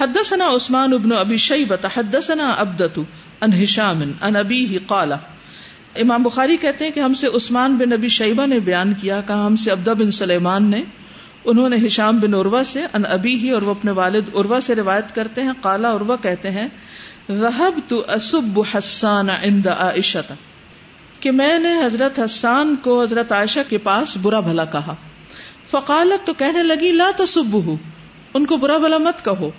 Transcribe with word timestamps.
حدثنا 0.00 0.44
عثمان 0.46 0.92
ابن 0.92 1.12
ابی 1.12 1.36
شیبت 1.36 1.86
حدثنا 1.96 2.54
عبدت 2.58 2.98
ان 3.40 3.62
ہشام 3.62 4.02
ان 4.22 4.36
ابی 4.36 4.66
ہی 4.66 4.78
قالا 4.78 5.16
امام 5.96 6.22
بخاری 6.22 6.56
کہتے 6.56 6.84
ہیں 6.84 6.92
کہ 6.92 7.00
ہم 7.00 7.14
سے 7.14 7.26
عثمان 7.26 7.76
بن 7.76 7.92
ابی 7.92 8.08
شیبہ 8.08 8.46
نے 8.46 8.60
بیان 8.60 8.94
کیا، 8.94 9.20
کہا 9.26 9.46
ہم 9.46 9.56
سے 9.56 9.70
عبدہ 9.70 9.90
بن 9.90 10.10
سلیمان 10.10 10.64
نے، 10.64 10.82
انہوں 11.44 11.68
نے 11.68 11.76
ہشام 11.86 12.18
بن 12.18 12.34
عروا 12.34 12.64
سے 12.64 12.82
ان 12.92 13.06
ابی 13.06 13.34
ہی 13.34 13.50
اور 13.50 13.62
وہ 13.62 13.70
اپنے 13.70 13.90
والد 13.90 14.28
عروا 14.34 14.60
سے 14.60 14.74
روایت 14.74 15.14
کرتے 15.14 15.42
ہیں۔ 15.42 15.52
کالا 15.60 15.92
عروا 15.92 16.16
کہتے 16.16 16.50
ہیں 16.50 16.68
رحب 17.28 17.78
تو 17.88 18.04
اسب 18.12 18.60
حسان 18.74 19.30
عند 19.30 19.66
عائشہ 19.66 20.32
کہ 21.20 21.30
میں 21.30 21.58
نے 21.58 21.84
حضرت 21.84 22.18
حسان 22.18 22.76
کو 22.76 23.02
حضرت 23.02 23.32
عائشہ 23.32 23.60
کے 23.68 23.78
پاس 23.78 24.16
برا 24.16 24.40
بھلا 24.40 24.64
کہا۔ 24.64 24.94
فقالت 25.70 26.26
تو 26.26 26.34
کہنے 26.34 26.62
لگی، 26.62 26.92
لا 26.92 27.10
تصب 27.16 27.56
ان 28.34 28.46
کو 28.46 28.56
برا 28.56 28.78
بھلا 28.78 28.98
مت 28.98 29.24
کہو۔ 29.24 29.50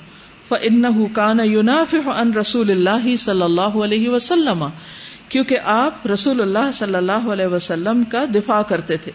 فَإِنَّهُ 0.49 1.07
كَانَ 1.13 1.41
يُنَافِحُ 1.41 2.13
عَن 2.13 2.33
رسول 2.33 2.71
اللہ 2.71 3.15
صلی 3.15 3.41
اللہ 3.41 3.61
علیہ 3.61 4.09
وسلم۔ 4.09 4.65
کیونکہ 5.29 5.57
آپ 5.63 6.07
رسول 6.07 6.41
اللہ 6.41 6.71
صلی 6.73 6.95
اللہ 6.95 7.11
علیہ 7.11 7.45
وسلم 7.45 8.03
کا 8.03 8.25
دفاع 8.35 8.61
کرتے 8.61 8.97
تھے۔ 8.97 9.11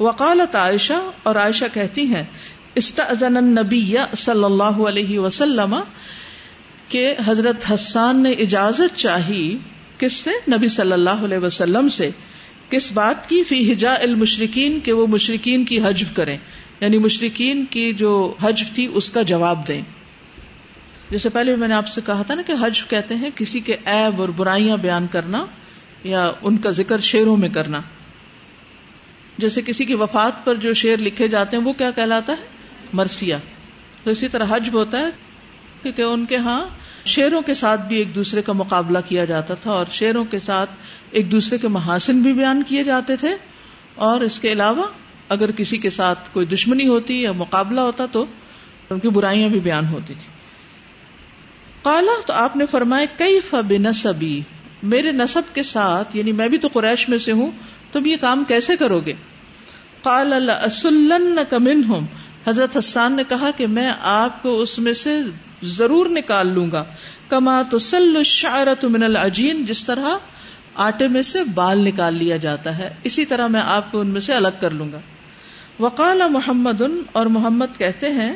وقالت 0.00 0.56
عائشہ 0.56 1.10
اور 1.22 1.36
عائشہ 1.36 1.64
کہتی 1.74 2.02
ہیں، 2.02 2.24
استأذن 2.74 3.36
النبی 3.36 3.94
صلی 4.16 4.44
اللہ 4.44 4.62
علیہ 4.62 5.18
وسلم 5.18 5.76
کہ 6.88 7.14
حضرت 7.24 7.72
حسان 7.74 8.22
نے 8.22 8.30
اجازت 8.30 8.96
چاہی 8.96 9.58
کس 9.98 10.12
سے؟ 10.12 10.30
نبی 10.56 10.68
صلی 10.68 10.92
اللہ 10.92 11.10
علیہ 11.10 11.38
وسلم 11.38 11.88
سے۔ 11.88 12.10
کس 12.70 12.92
بات 12.92 13.28
کی؟ 13.28 13.42
فی 13.42 13.72
ہجا 13.72 13.94
المشرقین 13.94 14.80
کہ 14.80 14.92
وہ 14.92 15.06
مشرقین 15.06 15.64
کی 15.64 15.80
حجب 15.80 16.16
کریں۔ 16.16 16.38
یعنی 16.80 16.98
مشرقین 16.98 17.64
کی 17.64 17.92
جو 17.92 18.34
حجب 18.42 18.74
تھی 18.74 18.88
اس 18.94 19.10
کا 19.10 19.22
جواب 19.22 19.68
دیں۔ 19.68 19.82
جیسے 21.10 21.28
پہلے 21.28 21.56
میں 21.56 21.68
نے 21.68 21.74
آپ 21.74 21.88
سے 21.88 22.00
کہا 22.06 22.22
تھا 22.22 22.34
نا 22.34 22.42
کہ 22.42 22.54
حج 22.60 22.88
کہتے 22.88 23.14
ہیں 23.14 23.30
کسی 23.34 23.60
کے 23.60 23.76
عیب 23.86 24.20
اور 24.20 24.28
برائیاں 24.28 24.76
بیان 24.76 25.06
کرنا 25.06 25.46
یا 26.04 26.30
ان 26.42 26.56
کا 26.56 26.70
ذکر 26.70 26.98
شیروں 26.98 27.36
میں 27.36 27.48
کرنا۔ 27.48 27.80
جیسے 29.38 29.62
کسی 29.62 29.84
کی 29.84 29.94
وفات 29.94 30.44
پر 30.44 30.54
جو 30.54 30.72
شیر 30.72 30.98
لکھے 30.98 31.28
جاتے 31.28 31.56
ہیں 31.56 31.64
وہ 31.64 31.72
کیا 31.72 31.90
کہلاتا 31.90 32.32
ہے؟ 32.32 32.46
مرسیا 32.92 33.38
تو 34.04 34.10
اسی 34.10 34.28
طرح 34.28 34.44
حج 34.50 34.68
ہوتا 34.72 34.98
ہے 34.98 35.10
کیونکہ 35.82 36.02
ان 36.02 36.26
کے 36.26 36.36
ہاں 36.36 36.64
شیروں 37.04 37.42
کے 37.42 37.54
ساتھ 37.54 37.80
بھی 37.80 37.96
ایک 37.96 38.14
دوسرے 38.14 38.42
کا 38.42 38.52
مقابلہ 38.52 38.98
کیا 39.06 39.24
جاتا 39.24 39.54
تھا 39.54 39.70
اور 39.70 39.86
شیروں 39.90 40.24
کے 40.24 40.38
ساتھ 40.38 40.70
ایک 41.10 41.32
دوسرے 41.32 41.58
کے 41.58 41.68
محاسن 41.68 42.22
بھی 42.22 42.32
بیان 42.32 42.62
کیے 42.62 42.84
جاتے 42.84 43.16
تھے۔ 43.16 43.36
اور 43.94 44.20
اس 44.20 44.40
کے 44.40 44.52
علاوہ 44.52 44.82
اگر 45.28 45.50
کسی 45.50 45.78
کے 45.78 45.90
ساتھ 45.90 46.18
کوئی 46.32 46.46
دشمنی 46.46 46.88
ہوتی 46.88 47.22
یا 47.22 47.32
مقابلہ 47.32 47.80
ہوتا 47.80 48.06
تو 48.06 48.26
ان 48.90 48.98
کی 48.98 49.08
برائیاں 49.08 49.48
بھی 49.48 49.60
بیان 49.60 49.86
ہوتی 49.86 50.14
تھی 50.14 50.37
کالا 51.88 52.12
تو 52.26 52.32
آپ 52.34 52.56
نے 52.56 52.66
فرمایا 52.66 53.06
کئی 53.16 53.40
فب 53.40 53.72
نصبی 53.80 54.40
میرے 54.82 55.12
نصب 55.12 55.54
کے 55.54 55.62
ساتھ 55.62 56.16
یعنی 56.16 56.32
میں 56.32 56.48
بھی 56.48 56.58
تو 56.58 56.68
قریش 56.72 57.08
میں 57.08 57.18
سے 57.18 57.32
ہوں، 57.32 57.50
تم 57.92 58.06
یہ 58.06 58.16
کام 58.20 58.44
کیسے 58.44 58.76
کرو 58.76 59.00
گے؟ 59.00 59.12
قال 60.02 60.32
اللہ 60.32 61.40
کمن 61.50 61.82
ہوں 61.88 62.06
حضرت 62.46 62.76
حسان 62.76 63.12
نے 63.12 63.22
کہا 63.28 63.50
کہ 63.56 63.66
میں 63.66 63.90
آپ 64.00 64.42
کو 64.42 64.60
اس 64.60 64.78
میں 64.78 64.92
سے 64.92 65.18
ضرور 65.62 66.06
نکال 66.06 66.52
لوں 66.54 66.70
گا۔ 66.70 66.84
کما 67.28 67.60
تو 67.70 67.78
سل 67.78 68.22
شعرت 68.24 68.84
من 68.84 69.02
العجین، 69.02 69.64
جس 69.64 69.84
طرح 69.84 70.08
آٹے 70.74 71.08
میں 71.08 71.22
سے 71.22 71.44
بال 71.54 71.84
نکال 71.84 72.14
لیا 72.14 72.36
جاتا 72.36 72.76
ہے، 72.78 72.94
اسی 73.04 73.24
طرح 73.24 73.46
میں 73.46 73.60
آپ 73.66 73.90
کو 73.92 74.00
ان 74.00 74.08
میں 74.08 74.20
سے 74.20 74.34
الگ 74.34 74.60
کر 74.60 74.70
لوں 74.70 74.90
گا۔ 74.92 75.00
وقال 75.80 76.22
محمد، 76.30 76.82
اور 77.12 77.26
محمد 77.26 77.78
کہتے 77.78 78.12
ہیں 78.12 78.32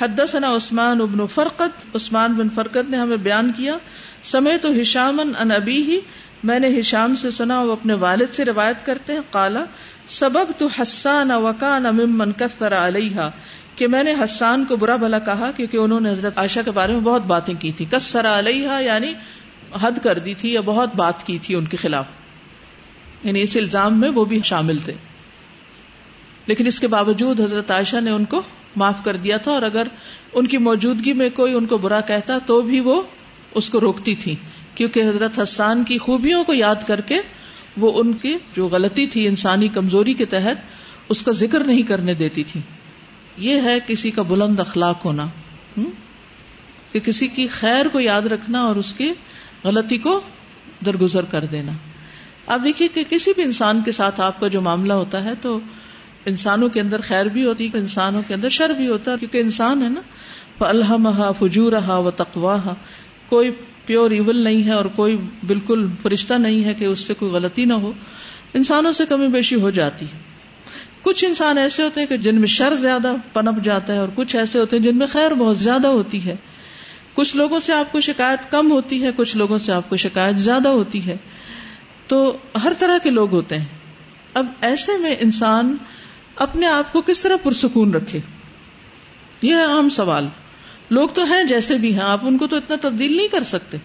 حدثنا 0.00 0.56
عثمان 0.56 1.00
ابن 1.00 1.26
فرقت 1.26 1.96
عثمان 1.96 2.32
بن 2.32 2.50
فرقت 2.50 2.90
نے 2.90 2.96
ہمیں 2.96 3.16
بیان 3.16 3.52
کیا 3.56 3.76
سمے 4.22 4.58
تو 4.58 4.68
ہشامن 4.80 5.32
ان 5.38 5.50
ابی 5.50 5.82
ہی 5.82 6.00
میں 6.44 6.58
نے 6.58 6.80
ہشام 6.80 7.14
سے 7.14 7.30
سنا، 7.30 7.62
وہ 7.62 7.72
اپنے 7.72 7.94
والد 7.94 8.34
سے 8.34 8.44
روایت 8.44 8.86
کرتے 8.86 9.12
ہیں 9.12 9.20
کالا 9.30 9.64
سبب 10.06 10.52
تو 10.58 10.66
حسان 10.66 11.30
وکان 11.30 11.82
ممن 11.82 12.32
کثر 12.32 12.74
علیہ 12.74 13.30
کہ 13.76 13.88
میں 13.88 14.02
نے 14.02 14.14
حسان 14.24 14.64
کو 14.64 14.76
برا 14.76 14.96
بھلا 14.96 15.18
کہا، 15.18 15.50
کیونکہ 15.56 15.76
انہوں 15.76 16.00
نے 16.00 16.10
حضرت 16.10 16.38
عائشہ 16.38 16.60
کے 16.64 16.70
بارے 16.70 16.92
میں 16.92 17.00
بہت 17.00 17.22
باتیں 17.22 17.54
کی 17.54 17.72
تھی 17.72 17.84
کثر 17.90 18.26
علیہ 18.26 18.70
یعنی 18.80 19.14
حد 19.80 19.92
کر 20.02 20.18
دی 20.18 20.34
تھی 20.34 20.52
یا 20.52 20.60
بہت 20.60 20.94
بات 20.94 21.26
کی 21.26 21.38
تھی 21.38 21.54
ان 21.54 21.64
کے 21.64 21.76
خلاف۔ 21.76 22.04
یعنی 23.24 23.42
اس 23.42 23.56
الزام 23.56 24.00
میں 24.00 24.10
وہ 24.10 24.24
بھی 24.24 24.40
شامل 24.44 24.78
تھے۔ 24.78 24.94
لیکن 26.46 26.66
اس 26.66 26.80
کے 26.80 26.88
باوجود 26.88 27.40
حضرت 27.40 27.70
عائشہ 27.70 27.96
نے 27.96 28.10
ان 28.10 28.24
کو 28.24 28.42
معاف 28.76 29.04
کر 29.04 29.16
دیا 29.16 29.36
تھا 29.36 29.52
اور 29.52 29.62
اگر 29.62 29.86
ان 30.32 30.46
کی 30.46 30.58
موجودگی 30.58 31.12
میں 31.12 31.30
کوئی 31.30 31.54
ان 31.54 31.66
کو 31.66 31.78
برا 31.78 32.00
کہتا 32.00 32.38
تو 32.38 32.62
بھی 32.62 32.80
وہ 32.80 33.02
اس 33.54 33.70
کو 33.70 33.80
روکتی 33.80 34.14
تھی۔ 34.14 34.34
کیونکہ 34.74 35.00
حضرت 35.00 35.40
حسان 35.42 35.84
کی 35.84 35.98
خوبیوں 35.98 36.44
کو 36.44 36.54
یاد 36.54 36.74
کر 36.86 37.00
کے 37.00 37.16
وہ 37.76 38.00
ان 38.00 38.12
کی 38.12 38.36
جو 38.56 38.66
غلطی 38.66 39.06
تھی 39.06 39.26
انسانی 39.26 39.68
کمزوری 39.68 40.14
کے 40.14 40.24
تحت، 40.24 40.56
اس 41.08 41.22
کا 41.22 41.32
ذکر 41.32 41.60
نہیں 41.60 41.82
کرنے 41.82 42.14
دیتی 42.14 42.44
تھی۔ 42.44 42.60
یہ 43.36 43.60
ہے 43.60 43.78
کسی 43.86 44.10
کا 44.10 44.22
بلند 44.22 44.60
اخلاق 44.60 45.04
ہونا۔ 45.04 45.26
کہ 46.92 47.00
کسی 47.00 47.26
کی 47.26 47.46
خیر 47.46 47.88
کو 47.88 48.00
یاد 48.00 48.22
رکھنا 48.22 48.60
اور 48.60 48.76
اس 48.76 48.94
کی 48.94 49.12
غلطی 49.64 49.98
کو 49.98 50.20
درگزر 50.86 51.24
کر 51.24 51.44
دینا۔ 51.44 51.72
آپ 52.46 52.60
دیکھیے 52.64 52.88
کہ 52.88 53.04
کسی 53.10 53.30
بھی 53.34 53.42
انسان 53.42 53.82
کے 53.82 53.92
ساتھ 53.92 54.20
آپ 54.20 54.40
کا 54.40 54.48
جو 54.48 54.60
معاملہ 54.60 54.92
ہوتا 54.92 55.24
ہے 55.24 55.34
تو 55.40 55.58
انسانوں 56.26 56.68
کے 56.68 56.80
اندر 56.80 57.00
خیر 57.00 57.26
بھی 57.26 57.44
ہوتی 57.44 57.68
ہے 57.68 57.78
انسانوں 57.78 58.22
کے 58.26 58.34
اندر 58.34 58.48
شر 58.48 58.70
بھی 58.70 58.88
ہوتا 58.88 59.12
ہے 59.12 59.16
کیونکہ 59.18 59.38
انسان 59.38 59.82
ہے 59.82 59.88
نا 59.88 60.00
الحمہ 60.60 61.32
فجور 61.38 61.72
و 61.88 62.10
تقوا 62.16 62.56
کوئی 63.28 63.50
پیور 63.86 64.10
ایول 64.10 64.36
نہیں 64.36 64.64
ہے 64.64 64.70
اور 64.70 64.84
کوئی 64.84 65.16
بالکل 65.46 65.88
فرشتہ 66.02 66.34
نہیں 66.34 66.64
ہے 66.64 66.74
کہ 66.74 66.84
اس 66.84 67.00
سے 67.00 67.14
کوئی 67.14 67.32
غلطی 67.32 67.64
نہ 67.64 67.72
ہو، 67.72 67.92
انسانوں 68.54 68.92
سے 68.92 69.06
کمی 69.06 69.28
بیشی 69.28 69.54
ہو 69.54 69.70
جاتی 69.70 70.04
ہے۔ 70.04 70.18
کچھ 71.02 71.24
انسان 71.24 71.58
ایسے 71.58 71.82
ہوتے 71.82 72.00
ہیں 72.00 72.06
کہ 72.06 72.16
جن 72.16 72.36
میں 72.36 72.46
شر 72.46 72.74
زیادہ 72.74 73.12
پنپ 73.32 73.64
جاتا 73.64 73.92
ہے 73.92 73.98
اور 73.98 74.08
کچھ 74.14 74.36
ایسے 74.36 74.58
ہوتے 74.58 74.76
ہیں 74.76 74.84
جن 74.84 74.96
میں 74.96 75.06
خیر 75.06 75.34
بہت 75.34 75.58
زیادہ 75.58 75.86
ہوتی 75.86 76.24
ہے۔ 76.24 76.36
کچھ 77.14 77.36
لوگوں 77.36 77.60
سے 77.60 77.72
آپ 77.72 77.92
کو 77.92 78.00
شکایت 78.00 78.50
کم 78.50 78.72
ہوتی 78.72 79.04
ہے، 79.04 79.10
کچھ 79.16 79.36
لوگوں 79.36 79.58
سے 79.58 79.72
آپ 79.72 79.88
کو 79.88 79.96
شکایت 79.96 80.36
زیادہ 80.36 80.68
ہوتی 80.68 81.06
ہے۔ 81.06 81.16
تو 82.06 82.36
ہر 82.64 82.72
طرح 82.78 82.98
کے 82.98 83.10
لوگ 83.10 83.32
ہوتے 83.32 83.58
ہیں۔ 83.58 83.64
اب 84.34 84.46
ایسے 84.60 84.98
میں 84.98 85.16
انسان 85.20 85.76
اپنے 86.36 86.66
آپ 86.66 86.92
کو 86.92 87.00
کس 87.00 87.20
طرح 87.20 87.36
پرسکون 87.42 87.94
رکھے؟ 87.94 88.20
یہ 89.42 89.54
ہے 89.54 89.64
عام 89.64 89.88
سوال۔ 89.88 90.28
لوگ 90.90 91.08
تو 91.08 91.24
ہیں 91.24 91.44
جیسے 91.44 91.74
بھی 91.74 91.94
ہیں، 91.94 92.02
آپ 92.02 92.20
ان 92.22 92.38
کو 92.38 92.46
تو 92.46 92.56
اتنا 92.56 92.76
تبدیل 92.80 93.16
نہیں 93.16 93.28
کر 93.28 93.42
سکتے۔ 93.42 93.76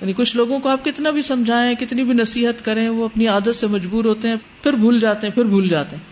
یعنی 0.00 0.12
کچھ 0.12 0.36
لوگوں 0.36 0.58
کو 0.58 0.68
آپ 0.68 0.84
کتنا 0.84 1.10
بھی 1.10 1.22
سمجھائیں، 1.22 1.74
کتنی 1.74 2.04
بھی 2.04 2.12
نصیحت 2.12 2.64
کریں، 2.64 2.88
وہ 2.88 3.04
اپنی 3.04 3.26
عادت 3.26 3.56
سے 3.56 3.66
مجبور 3.66 4.04
ہوتے 4.04 4.28
ہیں، 4.28 4.36
پھر 4.62 4.72
بھول 4.72 5.00
جاتے 5.00 5.26
ہیں، 5.26 5.34
پھر 5.34 5.44
بھول 5.44 5.68
جاتے 5.68 5.96
ہیں۔ 5.96 6.02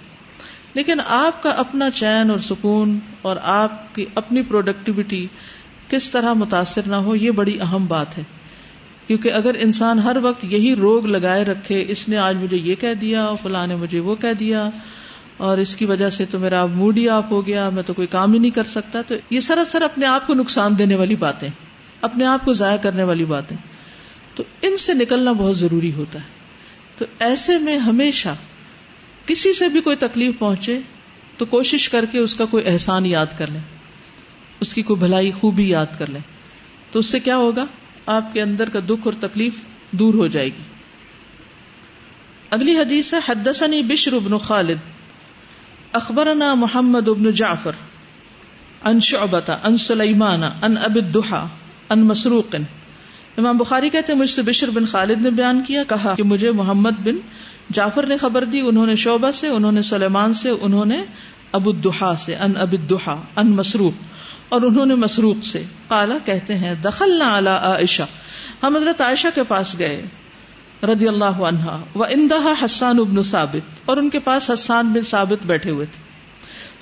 لیکن 0.75 1.01
آپ 1.07 1.43
کا 1.43 1.51
اپنا 1.51 1.91
چین 1.91 2.31
اور 2.31 2.39
سکون 2.39 2.99
اور 3.23 3.37
آپ 3.43 3.95
کی 3.95 4.07
اپنی 4.15 4.43
پروڈکٹیوٹی 4.43 5.27
کس 5.89 6.11
طرح 6.11 6.33
متاثر 6.33 6.81
نہ 6.87 6.97
ہو، 6.97 7.17
یہ 7.17 7.31
بڑی 7.31 7.61
اہم 7.61 7.87
بات 7.87 8.19
ہے۔ 8.19 8.23
کیونکہ 9.07 9.33
اگر 9.33 9.57
انسان 9.59 9.99
ہر 9.99 10.17
وقت 10.23 10.45
یہی 10.45 10.77
روگ 10.77 11.07
لگائے 11.07 11.45
رکھے، 11.45 11.85
اس 11.89 12.09
نے 12.09 12.17
آج 12.17 12.37
مجھے 12.37 12.57
یہ 12.57 12.75
کہہ 12.75 12.95
دیا، 12.95 13.31
فلاں 13.43 13.67
نے 13.67 13.77
مجھے 13.77 14.01
وہ 14.01 14.15
کہہ 14.15 14.33
دیا 14.33 14.71
اور 15.37 15.59
اس 15.59 15.77
کی 15.77 15.85
وجہ 15.85 16.09
سے 16.09 16.25
تو 16.25 16.39
میرا 16.39 16.67
موڈ 16.67 16.99
ہی 16.99 17.09
آف 17.09 17.31
ہو 17.31 17.47
گیا، 17.47 17.71
میں 17.71 17.83
تو 17.83 17.95
کوئی 17.95 18.07
کام 18.07 18.33
ہی 18.33 18.39
نہیں 18.39 18.51
کر 18.51 18.65
سکتا۔ 18.65 19.03
تو 19.03 19.15
یہ 19.31 19.41
سراسر 19.41 19.83
اپنے 19.83 20.07
آپ 20.07 20.27
کو 20.27 20.35
نقصان 20.35 20.79
دینے 20.79 20.95
والی 20.95 21.17
باتیں، 21.17 21.49
اپنے 22.01 22.25
آپ 22.25 22.45
کو 22.45 22.53
ضائع 22.53 22.77
کرنے 22.77 23.03
والی 23.03 23.25
باتیں۔ 23.25 23.57
تو 24.35 24.43
ان 24.63 24.77
سے 24.77 24.95
نکلنا 24.95 25.33
بہت 25.33 25.57
ضروری 25.59 25.93
ہوتا 25.93 26.19
ہے۔ 26.19 26.25
تو 26.99 27.05
ایسے 27.19 27.59
میں 27.59 27.79
ہمیشہ 27.79 28.29
کسی 29.27 29.53
سے 29.53 29.69
بھی 29.69 29.81
کوئی 29.81 29.97
تکلیف 29.97 30.39
پہنچے 30.39 30.79
تو 31.37 31.45
کوشش 31.45 31.89
کر 31.89 32.05
کے 32.05 32.19
اس 32.19 32.35
کا 32.35 32.45
کوئی 32.45 32.65
احسان 32.67 33.07
یاد 33.07 33.27
کر 33.39 33.47
لیں، 33.51 33.61
اس 34.61 34.75
کی 34.75 34.83
کوئی 34.83 35.01
بھلائی 35.01 35.31
خوبی 35.31 35.69
یاد 35.69 35.99
کر 35.99 36.11
لیں۔ 36.11 36.21
تو 36.93 36.99
اس 36.99 37.07
سے 37.07 37.21
کیا 37.21 37.37
ہوگا؟ 37.37 37.65
آپ 38.07 38.33
کے 38.33 38.43
اندر 38.43 38.69
کا 38.69 38.79
دکھ 38.87 39.01
اور 39.05 39.13
تکلیف 39.21 39.55
دور 39.91 40.15
ہو 40.15 40.27
جائے 40.27 40.47
گی۔ 40.47 40.63
اگلی 42.51 42.77
حدیث 42.77 43.15
ہے، 43.15 43.19
حدثنی 43.29 43.83
بشر 43.83 44.19
بن 44.19 44.39
خالد۔ 44.39 44.96
اخبرنا 45.97 46.55
محمد 46.55 47.09
ابن 47.09 47.31
جعفر 47.31 47.73
ان 48.85 49.01
شعبت 49.01 49.51
ان 49.65 49.77
سلیمان 49.77 50.43
ان 50.43 50.77
اب 50.79 50.97
الدحا 50.97 51.45
ان 51.91 52.01
مسروق. 52.01 52.55
امام 53.39 53.57
بخاری 53.57 53.89
کہتے 53.91 54.13
ہیں، 54.13 54.21
مجھ 54.21 54.31
سے 54.31 54.43
بشر 54.43 54.71
بن 54.71 54.87
خالد 54.87 55.23
نے 55.23 55.31
بیان 55.31 55.63
کیا، 55.63 55.83
کہا 55.89 56.15
کہ 56.15 56.23
مجھے 56.23 56.53
محمد 56.53 57.01
بن 57.05 57.17
جعفر 57.73 58.07
نے 58.07 58.17
خبر 58.17 58.45
دی، 58.45 58.61
انہوں 58.61 58.87
نے 58.87 58.95
شعبہ 58.95 59.31
سے، 59.31 59.49
انہوں 59.49 59.73
نے 59.73 59.83
سلیمان 59.83 60.35
سے، 60.35 60.51
انہوں 60.51 60.85
نے 60.85 61.03
ابو 61.53 61.71
الدحا 61.71 62.17
سے 62.17 62.35
ان 62.35 62.57
اب 62.57 62.73
الدحا 62.73 63.17
ان 63.37 63.51
مسروق، 63.51 64.03
اور 64.49 64.63
انہوں 64.63 64.87
نے 64.87 64.95
مسروق 64.95 65.45
سے۔ 65.45 65.63
قالا 65.89 66.19
کہتے 66.25 66.55
ہیں، 66.55 66.75
دخلنا 66.75 67.39
علی 67.39 67.55
عائشہ۔ 67.63 68.03
ہم 68.63 68.77
حضرت 68.77 69.01
عائشہ 69.01 69.29
کے 69.35 69.43
پاس 69.43 69.79
گئے۔ 69.79 70.03
رضی 70.83 71.09
اللہ 71.09 71.39
عنہا 71.49 71.85
و 71.95 72.05
اندہا 72.05 72.53
حسان 72.65 72.99
ابن 72.99 73.23
ثابت، 73.23 73.81
اور 73.85 73.97
ان 73.97 74.11
کے 74.11 74.19
پاس 74.19 74.51
حسان 74.51 74.93
بن 74.93 75.01
ثابت 75.01 75.47
بیٹھے 75.47 75.71
ہوئے 75.71 75.87
تھے۔ 75.87 76.03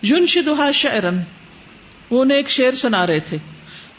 یون 0.03 0.27
شدہ 0.27 0.71
شعرن 0.75 1.21
وہ 2.11 2.23
انہیں 2.23 2.39
ایک 2.39 2.49
شعر 2.49 2.73
سنا 2.73 3.07
رہے 3.07 3.21
تھے۔ 3.21 3.37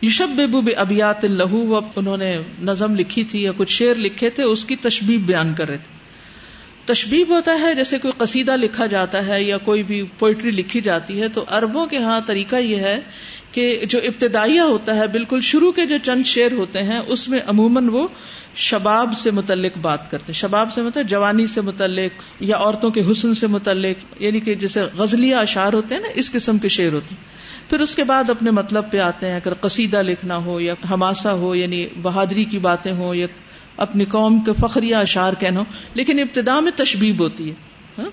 یوشب 0.01 0.41
بے 0.63 0.71
ابیات 0.71 1.25
لہو 1.25 1.79
انہوں 1.95 2.17
نے 2.17 2.37
نظم 2.61 2.95
لکھی 2.95 3.23
تھی 3.23 3.43
یا 3.43 3.51
کچھ 3.57 3.71
شعر 3.71 3.95
لکھے 3.95 4.29
تھے، 4.29 4.43
اس 4.43 4.65
کی 4.65 4.75
تشبیب 4.75 5.25
بیان 5.25 5.53
کر 5.53 5.67
رہے 5.67 5.77
تھے۔ 5.77 5.94
تشبیب 6.85 7.29
ہوتا 7.29 7.59
ہے، 7.61 7.73
جیسے 7.75 7.97
کوئی 7.97 8.11
قصیدہ 8.17 8.55
لکھا 8.55 8.85
جاتا 8.85 9.27
ہے 9.27 9.43
یا 9.43 9.57
کوئی 9.57 9.83
بھی 9.83 10.03
پوئٹری 10.19 10.51
لکھی 10.51 10.81
جاتی 10.81 11.21
ہے، 11.21 11.27
تو 11.27 11.45
اربوں 11.51 11.85
کے 11.85 11.97
ہاں 11.97 12.21
طریقہ 12.25 12.55
یہ 12.55 12.75
ہے 12.75 12.99
کہ 13.51 13.85
جو 13.89 13.99
ابتدائیہ 14.03 14.61
ہوتا 14.61 14.95
ہے، 14.95 15.07
بالکل 15.07 15.39
شروع 15.39 15.71
کے 15.71 15.85
جو 15.85 15.95
چند 16.03 16.23
شعر 16.25 16.51
ہوتے 16.51 16.83
ہیں، 16.83 16.99
اس 17.07 17.29
میں 17.29 17.39
عموماً 17.47 17.89
وہ 17.89 18.07
شباب 18.55 19.13
سے 19.17 19.31
متعلق 19.31 19.77
بات 19.77 20.11
کرتے 20.11 20.25
ہیں۔ 20.27 20.39
شباب 20.39 20.73
سے 20.73 20.81
مطلب 20.81 21.07
جوانی 21.07 21.47
سے 21.47 21.61
متعلق 21.61 22.11
یا 22.39 22.57
عورتوں 22.57 22.89
کے 22.89 23.03
حسن 23.11 23.33
سے 23.33 23.47
متعلق 23.47 24.21
یعنی 24.21 24.39
کہ 24.39 24.55
جیسے 24.55 24.81
غزلیہ 24.97 25.35
اشعار 25.35 25.73
ہوتے 25.73 25.95
ہیں 25.95 26.01
نا، 26.01 26.07
اس 26.15 26.31
قسم 26.31 26.57
کے 26.57 26.67
شعر 26.67 26.93
ہوتے 26.93 27.15
ہیں۔ 27.15 27.69
پھر 27.69 27.79
اس 27.79 27.95
کے 27.95 28.03
بعد 28.03 28.29
اپنے 28.29 28.51
مطلب 28.51 28.91
پہ 28.91 28.99
آتے 28.99 29.27
ہیں، 29.27 29.35
اگر 29.35 29.53
قصیدہ 29.53 30.01
لکھنا 30.01 30.37
ہو 30.37 30.59
یا 30.59 30.73
ہماسا 30.89 31.33
ہو 31.33 31.55
یعنی 31.55 31.87
بہادری 32.01 32.45
کی 32.45 32.57
باتیں 32.57 32.91
ہوں 32.91 33.15
یا 33.15 33.27
اپنی 33.77 34.05
قوم 34.05 34.39
کے 34.39 34.51
فخریہ 34.53 34.95
اشعار 34.95 35.33
کہنا 35.33 35.59
ہو 35.59 35.65
لیکن 35.93 36.19
ابتدا 36.19 36.59
میں 36.59 36.71
تشبیب 36.75 37.19
ہوتی 37.19 37.49
ہے 37.49 37.55
ہاں؟ 37.97 38.09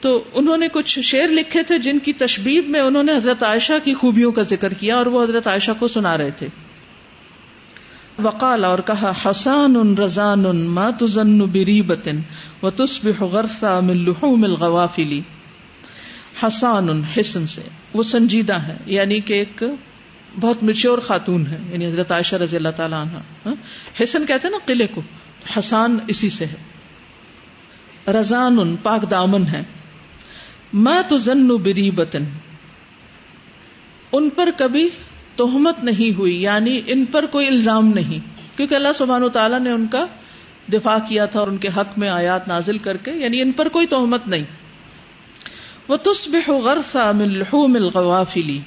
تو 0.00 0.24
انہوں 0.32 0.56
نے 0.56 0.68
کچھ 0.72 1.00
شعر 1.00 1.28
لکھے 1.28 1.62
تھے 1.62 1.78
جن 1.78 1.98
کی 1.98 2.12
تشبیب 2.12 2.68
میں 2.68 2.80
انہوں 2.80 3.02
نے 3.02 3.12
حضرت 3.16 3.42
عائشہ 3.42 3.72
کی 3.84 3.94
خوبیوں 3.94 4.32
کا 4.32 4.42
ذکر 4.42 4.72
کیا 4.72 4.96
اور 4.96 5.06
وہ 5.06 5.22
حضرت 5.22 5.46
عائشہ 5.46 5.70
کو 5.78 5.88
سنا 5.88 6.18
رہے 6.18 6.30
تھے۔ 6.30 6.48
وقال 8.22 8.64
اور 8.64 8.78
کہا، 8.78 9.12
حسان 9.24 9.76
ان 9.76 9.94
رضان 9.98 10.46
ان 10.46 11.38
بری 11.38 11.82
بتن 11.82 12.20
و 12.62 12.70
تصب 12.70 13.22
غرفہ 13.22 13.80
لحوم 13.84 14.44
الغوافلی 14.44 15.20
حسان 16.42 17.02
حسن 17.20 17.46
سے، 17.46 17.62
وہ 17.94 18.02
سنجیدہ 18.02 18.54
ہے 18.54 18.76
یعنی 18.86 19.20
کہ 19.20 19.32
ایک 19.32 19.62
بہت 20.40 20.62
مچور 20.62 20.98
خاتون 20.98 21.46
ہے 21.46 21.58
یعنی 21.70 21.86
حضرت 21.86 22.12
عائشہ 22.12 22.36
رضی 22.36 22.56
اللہ 22.56 22.68
تعالیٰ 22.68 23.02
عنہ۔ 23.02 23.18
ہاں؟ 23.46 23.54
حسن 24.02 24.26
کہتے 24.26 24.48
ہیں 24.48 24.50
نا، 24.50 24.58
قلعے 24.66 24.86
کو۔ 24.86 25.00
حسان 25.58 25.98
اسی 26.08 26.28
سے 26.28 26.46
ہے۔ 26.46 26.54
رضان 28.12 28.60
ان 28.60 28.76
پاک 28.76 29.10
دامن 29.10 29.46
ہے 29.46 29.62
میں 30.72 31.02
تو 31.08 31.16
زن 31.16 31.48
بری 31.48 31.90
بتن 31.90 32.24
ان 34.12 34.30
پر 34.30 34.48
کبھی 34.56 34.88
تہمت 35.36 35.84
نہیں 35.84 36.16
ہوئی 36.18 36.42
یعنی 36.42 36.80
ان 36.86 37.04
پر 37.04 37.26
کوئی 37.26 37.46
الزام 37.46 37.88
نہیں۔ 37.88 38.18
کیونکہ 38.56 38.74
اللہ 38.74 38.88
سبحان 38.94 39.22
و 39.22 39.28
تعالیٰ 39.28 39.60
نے 39.60 39.70
ان 39.70 39.86
کا 39.86 40.06
دفاع 40.72 40.98
کیا 41.08 41.26
تھا 41.26 41.40
اور 41.40 41.48
ان 41.48 41.56
کے 41.56 41.68
حق 41.76 41.98
میں 41.98 42.08
آیات 42.08 42.48
نازل 42.48 42.78
کر 42.78 42.96
کے 42.96 43.10
یعنی 43.10 43.40
ان 43.40 43.52
پر 43.52 43.68
کوئی 43.68 43.86
تہمت 43.86 44.28
نہیں۔ 44.28 44.44
وہ 45.88 45.96
تصبح 45.96 46.50
غرسا 46.52 47.12
من 47.12 47.28
لحوم 47.28 47.74
الغوافلی 47.74 48.60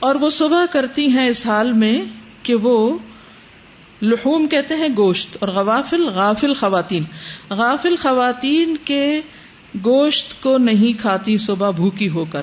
اور 0.00 0.14
وہ 0.14 0.30
صبح 0.30 0.64
کرتی 0.70 1.08
ہیں 1.08 1.28
اس 1.28 1.46
حال 1.46 1.72
میں 1.72 2.02
کہ 2.42 2.54
وہ 2.54 2.98
لحوم 4.02 4.46
کہتے 4.46 4.74
ہیں 4.74 4.88
گوشت 4.96 5.36
اور 5.40 5.48
غوافل، 5.48 6.08
غافل 6.08 6.54
خواتین۔ 6.54 7.02
غافل 7.50 7.96
خواتین 7.96 8.76
کے 8.84 9.20
گوشت 9.84 10.42
کو 10.42 10.58
نہیں 10.58 11.00
کھاتی، 11.00 11.38
صبح 11.38 11.70
بھوکی 11.70 12.08
ہو 12.08 12.24
کر۔ 12.24 12.42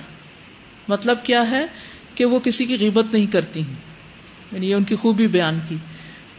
مطلب 0.88 1.18
کیا 1.24 1.52
ہے 1.52 1.66
کہ 2.16 2.26
وہ 2.26 2.40
کسی 2.40 2.66
کی 2.66 2.78
غیبت 2.80 3.06
نہیں 3.14 3.26
کرتی 3.26 3.60
ہیں۔ 3.60 3.74
یعنی 4.52 4.70
یہ 4.70 4.76
ان 4.76 4.84
کی 4.84 4.96
خوبی 4.96 5.28
بیان 5.28 5.60
کی 5.70 5.76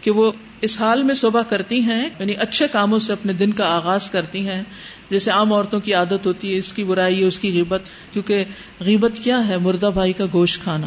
کہ 0.00 0.10
وہ 0.10 0.32
اس 0.60 0.80
حال 0.80 1.02
میں 1.02 1.14
صبح 1.14 1.42
کرتی 1.42 1.80
ہیں 1.80 2.08
یعنی 2.18 2.34
اچھے 2.34 2.68
کاموں 2.72 2.98
سے 2.98 3.12
اپنے 3.12 3.32
دن 3.32 3.52
کا 3.52 3.64
آغاز 3.76 4.10
کرتی 4.10 4.48
ہیں۔ 4.48 4.62
جیسے 5.10 5.30
عام 5.30 5.52
عورتوں 5.52 5.80
کی 5.80 5.94
عادت 5.94 6.26
ہوتی 6.26 6.52
ہے، 6.52 6.58
اس 6.58 6.72
کی 6.72 6.84
برائی 6.84 7.20
ہے 7.20 7.26
اس 7.26 7.38
کی 7.38 7.52
غیبت۔ 7.52 7.82
کیونکہ 8.12 8.44
غیبت 8.80 9.12
کیا 9.22 9.48
ہے؟ 9.48 9.56
مردہ 9.56 9.90
بھائی 9.94 10.12
کا 10.12 10.24
گوشت 10.32 10.62
کھانا۔ 10.62 10.86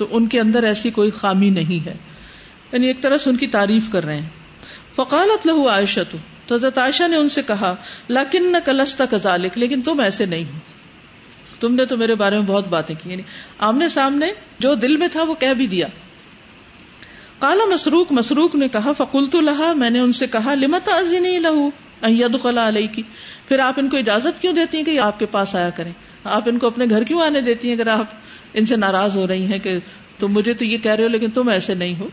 تو 0.00 0.08
ان 0.10 0.26
کے 0.26 0.40
اندر 0.40 0.62
ایسی 0.62 0.90
کوئی 0.90 1.10
خامی 1.10 1.50
نہیں 1.50 1.86
ہے۔ 1.86 1.94
یعنی 2.72 2.86
ایک 2.86 3.02
طرح 3.02 3.18
سے 3.18 3.30
ان 3.30 3.36
کی 3.36 3.46
تعریف 3.46 3.90
کر 3.92 4.04
رہے 4.04 4.20
ہیں۔ 4.20 4.28
فقالت 4.96 5.46
لہو 5.46 5.68
عائشہ 5.68 6.00
تو 6.46 6.54
حضرت 6.54 6.78
عائشہ 6.78 7.08
نے 7.08 7.16
ان 7.16 7.28
سے 7.28 7.42
کہا 7.42 7.74
لاکن 8.08 8.52
نہ 8.52 8.56
کلستا 8.64 9.04
کزالک 9.10 9.58
لیکن 9.58 9.82
تم 9.82 10.00
ایسے 10.00 10.26
نہیں 10.26 10.44
ہو۔ 10.44 10.58
تم 11.60 11.74
نے 11.74 11.84
تو 11.84 11.96
میرے 11.96 12.14
بارے 12.14 12.38
میں 12.38 12.46
بہت 12.46 12.68
باتیں 12.68 12.94
کی 13.02 13.10
یعنی 13.10 13.22
آمنے 13.58 13.88
سامنے 13.88 14.26
جو 14.58 14.74
دل 14.74 14.96
میں 14.96 15.08
تھا 15.08 15.22
وہ 15.22 15.34
کہہ 15.34 15.54
بھی 15.56 15.66
دیا۔ 15.66 15.86
کالا 17.38 17.74
مسروق 17.74 18.12
مسروق 18.12 18.54
نے 18.54 18.68
کہا 18.68 18.92
فکل 18.98 19.26
تو 19.26 19.40
لہا، 19.40 19.72
میں 19.72 19.90
نے 19.90 20.00
ان 20.00 20.12
سے 20.12 20.26
کہا 20.26 20.54
لمت 20.54 20.88
عزی 20.88 21.18
نہیں 21.18 21.38
لہو 21.38 21.70
ید 22.08 22.42
خلا 22.42 22.68
علیہ 22.68 22.86
کی 22.86 23.02
پھر 23.48 23.58
آپ 23.58 23.74
ان 23.76 23.88
کو 23.88 23.96
اجازت 23.96 24.42
کیوں 24.42 24.52
دیتی 24.52 24.76
ہیں 24.76 24.84
کہ 24.84 25.00
آپ 25.00 25.18
کے 25.18 25.26
پاس 25.26 25.54
آیا 25.54 25.70
کریں؟ 25.70 25.92
آپ 26.24 26.42
ان 26.46 26.58
کو 26.58 26.66
اپنے 26.66 26.84
گھر 26.90 27.04
کیوں 27.04 27.22
آنے 27.22 27.40
دیتی 27.40 27.68
ہیں 27.68 27.74
اگر 27.74 27.86
آپ 27.86 28.06
ان 28.54 28.66
سے 28.66 28.76
ناراض 28.76 29.16
ہو 29.16 29.26
رہی 29.26 29.46
ہیں 29.46 29.58
کہ 29.58 29.78
تم 30.18 30.32
مجھے 30.32 30.54
تو 30.54 30.64
یہ 30.64 30.78
کہہ 30.78 30.92
رہے 30.92 31.04
ہو 31.04 31.08
لیکن 31.08 31.30
تم 31.30 31.48
ایسے 31.48 31.74
نہیں 31.74 32.00
ہو؟ 32.00 32.08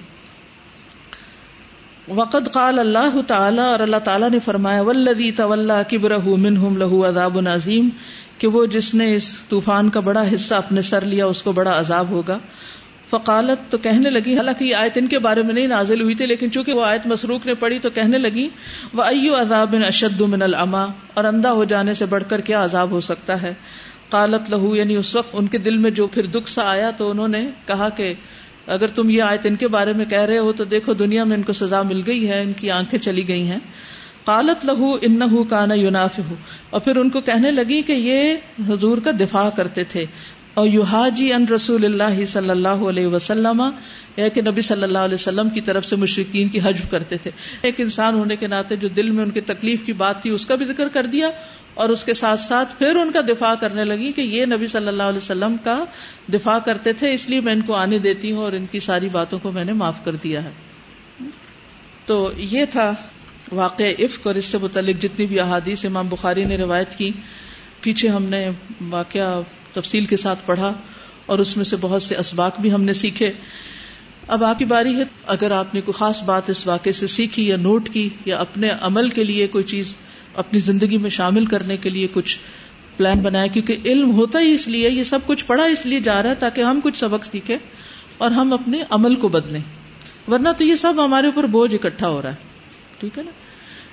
وقت 2.08 2.54
قال 2.54 2.80
اللہ 2.80 3.22
تعالیٰ 3.28 3.66
اور 3.66 3.80
اللہ 3.80 3.98
تعالیٰ 3.98 4.30
نے 4.30 4.40
فرمایا 4.40 4.82
ولدی 4.82 5.32
طول 5.32 5.72
کبر 5.90 6.18
منہم 6.18 6.78
لہو 6.78 7.08
عذاب 7.08 7.40
نظیم 7.40 7.90
کہ 8.38 8.48
وہ 8.48 8.66
جس 8.66 8.94
نے 8.94 9.16
اس 9.16 9.38
طوفان 9.50 9.90
کا 9.90 10.00
بڑا 10.00 10.24
حصہ 10.34 10.56
اپنے 10.56 10.82
سر 10.82 11.06
لیا، 11.06 11.26
اس 11.26 11.44
کو 11.44 11.52
بڑا 11.52 11.80
عذاب 11.80 12.10
ہوگا۔ 12.10 12.38
فقالت، 13.10 13.72
تو 13.72 13.78
کہنے 13.78 14.10
لگی، 14.10 14.36
حالانکہ 14.38 14.64
یہ 14.64 14.76
آیت 14.76 14.98
ان 14.98 15.08
کے 15.08 15.20
بارے 15.20 15.44
میں 15.44 15.54
نہیں 15.54 15.68
نازل 15.68 16.02
ہوئی 16.02 16.16
تھی، 16.16 16.26
لیکن 16.26 16.52
چونکہ 16.52 16.74
وہ 16.74 16.86
آیت 16.86 17.08
مسروق 17.08 17.46
نے 17.46 17.54
پڑھی 17.54 17.80
تو 17.80 17.90
کہنے 17.90 18.18
لگی 18.18 18.50
وہ 18.94 19.04
ایو 19.04 19.36
عذاب 19.36 19.76
اشد 19.88 20.22
من 20.22 20.42
العما 20.42 20.86
اور 21.14 21.24
اندھا 21.24 21.52
ہو 21.52 21.64
جانے 21.64 21.94
سے 21.94 22.06
بڑھ 22.06 22.24
کر 22.28 22.42
کیا 22.42 22.64
عذاب 22.64 22.92
ہو 22.92 23.00
سکتا 23.00 23.42
ہے؟ 23.42 23.54
قالت 24.10 24.50
لہو 24.50 24.76
یعنی 24.76 24.96
اس 24.96 25.16
وقت 25.16 25.30
ان 25.34 25.48
کے 25.48 25.58
دل 25.58 25.78
میں 25.78 25.92
جو 25.92 26.08
پھر 26.08 26.26
دکھ 26.26 26.50
سا 26.50 26.62
آیا 26.72 26.92
تو 26.92 27.10
انہوں 27.10 27.28
نے 27.28 27.50
کہا 27.66 27.90
کہ 27.90 28.14
اگر 28.68 28.88
تم 28.88 29.10
یہ 29.10 29.22
آیت 29.22 29.46
ان 29.46 29.56
کے 29.56 29.68
بارے 29.68 29.94
میں 29.94 30.06
کہہ 30.06 30.22
رہے 30.22 30.38
ہو 30.38 30.52
تو 30.54 30.64
دیکھو 30.64 30.94
دنیا 30.94 31.24
میں 31.24 31.38
ان 31.38 31.44
کو 31.44 31.54
سزا 31.54 31.82
مل 31.82 32.02
گئی 32.08 32.30
ہے، 32.30 32.42
ان 32.42 32.54
کی 32.54 32.72
آنکھیں 32.72 33.00
چلی 33.00 33.28
گئی 33.28 33.48
ہیں۔ 33.48 33.60
قالت 34.24 34.66
لہو 34.66 34.98
ان 35.02 35.20
کانا 35.48 35.74
یوناف 35.74 36.20
ہو 36.20 36.36
اور 36.70 36.82
پھر 36.82 36.96
ان 36.96 37.10
کو 37.10 37.22
کہنے 37.22 37.52
لگی 37.52 37.82
کہ 37.82 37.92
یہ 37.92 38.34
حضور 38.70 38.98
کا 38.98 39.12
دفاع 39.20 39.50
کرتے 39.50 39.84
تھے۔ 39.84 40.06
اور 40.54 40.68
یو 40.68 40.82
حاجی 40.82 41.34
ان 41.34 41.46
رسول 41.48 41.86
اللہ 41.86 42.26
صلی 42.26 42.50
اللہ 42.50 42.68
علیہ 42.68 43.08
وسلم، 43.08 43.64
یا 44.18 44.28
کہ 44.28 44.42
نبی 44.42 44.62
صلی 44.62 44.84
اللہ 44.84 44.98
علیہ 44.98 45.16
وسلم 45.16 45.50
کی 45.50 45.62
طرف 45.62 45.86
سے 45.86 45.96
مشرقین 45.96 46.50
کی 46.50 46.60
حجب 46.64 46.92
کرتے 46.92 47.18
تھے۔ 47.18 47.32
ایک 47.62 47.82
انسان 47.82 48.16
ہونے 48.16 48.36
کے 48.36 48.48
ناطے 48.48 48.76
جو 48.76 48.88
دل 48.88 49.10
میں 49.10 49.24
ان 49.24 49.32
کی 49.32 49.42
تکلیف 49.42 49.84
کی 49.86 49.94
بات 49.94 50.22
تھی، 50.22 50.30
اس 50.30 50.46
کا 50.46 50.56
بھی 50.56 50.66
ذکر 50.66 50.88
کر 50.88 51.06
دیا۔ 51.06 51.30
اور 51.78 51.90
اس 51.90 52.04
کے 52.04 52.14
ساتھ 52.14 52.40
ساتھ 52.40 52.76
پھر 52.78 52.96
ان 52.96 53.12
کا 53.12 53.22
دفاع 53.22 53.56
کرنے 53.56 53.84
لگی 53.84 54.12
کہ 54.12 54.22
یہ 54.22 54.46
نبی 54.46 54.68
صلی 54.68 54.88
اللہ 54.88 55.04
علیہ 55.04 55.18
وسلم 55.18 55.56
کا 55.64 55.84
دفاع 56.34 56.60
کرتے 56.60 56.94
تھے، 56.94 57.14
اس 57.14 57.30
لیے 57.30 57.42
میں 57.42 57.54
ان 57.54 57.62
کو 57.62 57.74
آنے 57.74 58.00
دیتی 58.00 58.32
ہوں 58.32 58.44
اور 58.44 58.52
ان 58.52 58.66
کی 58.66 58.80
ساری 58.80 59.10
باتوں 59.10 59.40
کو 59.40 59.52
میں 59.52 59.66
نے 59.66 59.74
معاف 59.74 60.06
کر 60.06 60.16
دیا 60.16 60.44
ہے۔ 60.44 60.50
تو 62.06 62.32
یہ 62.38 62.66
تھا 62.66 62.94
واقع 63.52 63.84
عفق 64.00 64.28
اور 64.28 64.36
اس 64.36 64.46
سے 64.46 64.58
متعلق 64.58 65.02
جتنی 65.02 65.26
بھی 65.26 65.40
احادیث 65.40 65.86
امام 65.86 66.08
بخاری 66.08 66.44
نے 66.44 66.58
روایت 66.58 66.96
کی۔ 66.96 67.12
پیچھے 67.82 68.10
ہم 68.10 68.24
نے 68.24 68.50
واقعہ 68.90 69.42
تفصیل 69.74 70.06
کے 70.06 70.16
ساتھ 70.16 70.40
پڑھا 70.46 70.74
اور 71.26 71.40
اس 71.40 71.58
میں 71.58 71.66
سے 71.66 71.76
بہت 71.82 72.02
سے 72.02 72.16
اسباق 72.16 72.60
بھی 72.60 72.74
ہم 72.74 72.84
نے 72.84 72.94
سیکھے۔ 72.94 73.32
اب 74.28 74.44
آپ 74.44 74.60
کی 74.60 74.66
باری 74.66 74.96
ہے، 74.96 75.04
اگر 75.28 75.52
آپ 75.52 75.76
نے 75.76 75.82
کوئی 75.82 75.98
خاص 75.98 76.24
بات 76.24 76.50
اس 76.50 76.68
واقعے 76.68 76.92
سے 76.92 77.08
سیکھی 77.08 77.48
یا 77.48 77.56
نوٹ 77.56 77.90
کی 77.90 78.10
یا 78.26 78.38
اپنے 78.38 78.70
عمل 78.82 79.10
کے 79.10 79.24
لیے 79.24 79.48
کوئی 79.48 79.64
چیز 79.64 79.98
اپنی 80.36 80.60
زندگی 80.60 80.98
میں 80.98 81.10
شامل 81.10 81.46
کرنے 81.46 81.78
کے 81.78 81.90
لیے 81.90 82.08
کچھ 82.14 82.40
پلان 82.98 83.20
بنایا، 83.20 83.48
کیونکہ 83.48 83.78
علم 83.86 84.12
ہوتا 84.12 84.40
ہی 84.40 84.54
اس 84.54 84.68
لیے، 84.68 84.90
یہ 84.90 85.04
سب 85.04 85.20
کچھ 85.26 85.46
پڑھا 85.46 85.64
اس 85.64 85.86
لیے 85.86 86.00
جا 86.00 86.24
رہا 86.24 86.30
ہے 86.30 86.36
تاکہ 86.36 86.62
ہم 86.62 86.80
کچھ 86.84 86.98
سبق 86.98 87.26
سیکھیں 87.26 87.58
اور 88.18 88.32
ہم 88.32 88.54
اپنے 88.54 88.84
عمل 88.90 89.16
کو 89.16 89.30
بدلیں۔ 89.30 89.62
ورنہ 90.28 90.50
تو 90.58 90.64
یہ 90.64 90.76
سب 90.76 90.94
ہمارے 91.06 91.28
اوپر 91.28 91.44
بوجھ 91.44 91.76
اکٹھا 91.76 92.10
ہو 92.10 92.22
رہا 92.22 92.30
ہے۔ 92.30 92.36
ٹھیک 93.00 93.18
ہے 93.18 93.24
نا؟ 93.24 93.32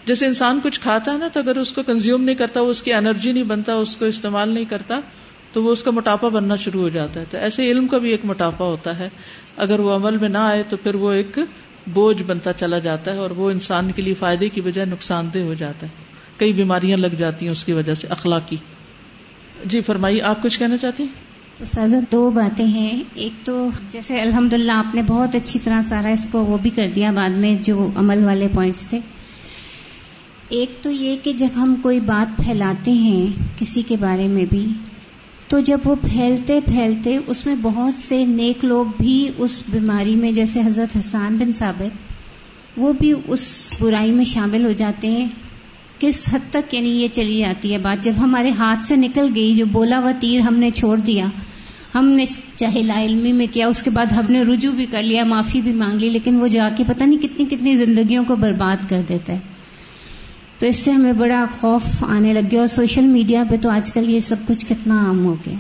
جیسے 0.07 0.26
انسان 0.26 0.61
کچھ 0.62 0.81
کھاتا 0.81 1.12
ہے 1.12 1.19
نا، 1.19 1.29
تو 1.29 1.41
اگر 1.41 1.57
اس 1.57 1.73
کو 1.73 1.83
کنزیوم 1.83 2.25
نہیں 2.25 2.37
کرتا، 2.37 2.61
وہ 2.61 2.71
اس 2.71 2.83
کی 2.83 2.93
انرجی 2.93 3.33
نہیں 3.33 3.43
بنتا، 3.43 3.75
اس 3.75 3.97
کو 3.97 4.05
استعمال 4.05 4.49
نہیں 4.49 4.64
کرتا، 4.64 5.00
تو 5.53 5.62
وہ 5.62 5.71
اس 5.71 5.83
کا 5.83 5.91
موٹاپا 5.91 6.29
بننا 6.29 6.57
شروع 6.57 6.81
ہو 6.81 6.88
جاتا 6.88 7.21
ہے۔ 7.21 7.25
تو 7.31 7.38
ایسے 7.38 7.71
علم 7.71 7.87
کا 7.87 7.99
بھی 7.99 8.11
ایک 8.11 8.25
موٹاپا 8.25 8.64
ہوتا 8.64 8.99
ہے۔ 8.99 9.09
اگر 9.57 9.81
وہ 9.81 9.95
عمل 9.95 10.17
میں 10.19 10.29
نہ 10.29 10.38
آئے، 10.38 10.62
تو 10.69 10.76
پھر 10.76 10.95
وہ 10.95 11.12
ایک 11.12 11.38
بوجھ 11.87 12.23
بنتا 12.23 12.53
چلا 12.53 12.79
جاتا 12.79 13.12
ہے 13.12 13.19
اور 13.19 13.31
وہ 13.31 13.50
انسان 13.50 13.93
کے 13.93 14.03
لیے 14.03 14.14
فائدے 14.14 14.49
کی 14.49 14.61
بجائے 14.61 14.87
نقصان 14.87 15.29
دہ 15.35 15.38
ہو 15.38 15.55
جاتا 15.55 15.87
ہے۔ 15.87 16.03
کئی 16.37 16.53
بیماریاں 16.53 16.97
لگ 16.97 17.07
جاتی 17.07 17.47
ہیں 17.47 17.53
اس 17.53 17.64
کی 17.64 17.73
وجہ 17.73 17.95
سے 17.95 18.07
اخلاقی۔ 18.07 18.57
جی 19.64 19.81
فرمائیے، 19.81 20.23
آپ 20.23 20.43
کچھ 20.43 20.59
کہنا 20.59 20.76
چاہتی 20.76 21.03
ہیں؟ 21.03 21.25
دو 22.12 22.31
باتیں 22.31 22.67
ہیں۔ 22.67 23.03
ایک 23.14 23.33
تو، 23.45 23.69
جیسے 23.91 24.21
الحمد 24.21 24.53
للہ 24.53 24.73
آپ 24.73 24.95
نے 24.95 25.03
بہت 25.03 25.35
اچھی 25.35 25.61
طرح 25.64 25.83
سارا 25.83 26.09
اس 26.09 26.26
کو 26.31 26.45
وہ 26.45 26.59
بھی 26.59 26.71
کر 26.71 26.87
دیا 26.95 27.11
بعد 27.11 27.31
میں، 27.31 27.55
جو 27.62 27.91
عمل 27.95 28.25
والے 28.25 28.49
پوائنٹس 28.49 28.88
تھے۔ 28.88 28.99
ایک 30.49 30.71
تو 30.83 30.91
یہ 30.91 31.17
کہ 31.23 31.33
جب 31.33 31.49
ہم 31.57 31.75
کوئی 31.83 32.00
بات 32.00 32.45
پھیلاتے 32.45 32.93
ہیں 32.93 33.26
کسی 33.59 33.83
کے 33.83 33.97
بارے 34.00 34.29
میں 34.29 34.45
بھی، 34.45 34.67
تو 35.49 35.61
جب 35.61 35.79
وہ 35.85 35.95
پھیلتے 35.95 36.61
پھیلتے 36.61 37.19
اس 37.26 37.47
میں 37.47 37.55
بہت 37.62 37.95
سے 37.95 38.25
نیک 38.25 38.64
لوگ 38.64 38.87
بھی 39.00 39.29
اس 39.38 39.62
بیماری 39.69 40.17
میں، 40.17 40.33
جیسے 40.33 40.61
حضرت 40.61 40.97
حسان 40.97 41.37
بن 41.37 41.53
ثابت، 41.53 42.14
وہ 42.76 42.93
بھی 42.93 43.14
اس 43.29 43.73
برائی 43.81 44.11
میں 44.11 44.25
شامل 44.25 44.64
ہو 44.64 44.73
جاتے 44.73 45.09
ہیں۔ 45.09 45.29
کس 46.04 46.34
حد 46.34 46.52
تک 46.52 46.75
یعنی 46.75 46.88
یہ 46.88 47.08
چلی 47.08 47.38
جاتی 47.38 47.73
ہے 47.73 47.78
بات؟ 47.78 48.04
جب 48.04 48.12
ہمارے 48.18 48.50
ہاتھ 48.50 48.82
سے 48.82 48.96
نکل 48.96 49.28
گئی، 49.34 49.54
جو 49.54 49.66
بولا 49.66 49.99
ہوا 49.99 50.12
تیر 50.20 50.40
ہم 50.40 50.54
نے 50.54 50.70
چھوڑ 50.70 50.96
دیا، 50.99 51.26
ہم 51.94 52.08
نے 52.08 52.25
چاہے 52.54 52.82
لا 52.82 53.02
علمی 53.02 53.32
میں 53.32 53.46
کیا، 53.52 53.66
اس 53.66 53.82
کے 53.82 53.90
بعد 53.90 54.06
ہم 54.06 54.32
نے 54.32 54.42
رجوع 54.42 54.73
بھی 54.73 54.87
کر 54.87 55.02
لیا، 55.02 55.25
معافی 55.25 55.61
بھی 55.61 55.73
مانگ 55.73 56.00
لی، 56.00 56.11
لیکن 56.11 56.40
وہ 56.40 56.49
جا 56.49 56.68
کے 56.76 56.84
پتہ 56.87 57.04
نہیں 57.04 57.18
کتنی 57.18 57.44
کتنی 57.44 57.75
زندگیوں 57.75 58.25
کو 58.25 58.37
برباد 58.37 58.88
کر 58.88 59.02
دیتا 59.08 59.32
ہے۔ 59.32 59.40
تو 60.58 60.66
اس 60.66 60.76
سے 60.76 60.90
ہمیں 60.90 61.12
بڑا 61.12 61.44
خوف 61.61 62.04
آنے 62.04 62.32
لگ 62.32 62.50
گیا 62.50 62.58
اور 62.58 62.66
سوشل 62.66 63.04
میڈیا 63.04 63.44
پہ 63.50 63.56
تو 63.56 63.70
آج 63.70 63.92
کل 63.92 64.11
یہ 64.11 64.18
سب 64.18 64.37
کچھ 64.49 64.66
کتنا 64.66 65.06
عام 65.06 65.25
ہو 65.25 65.34
گیا۔ 65.46 65.54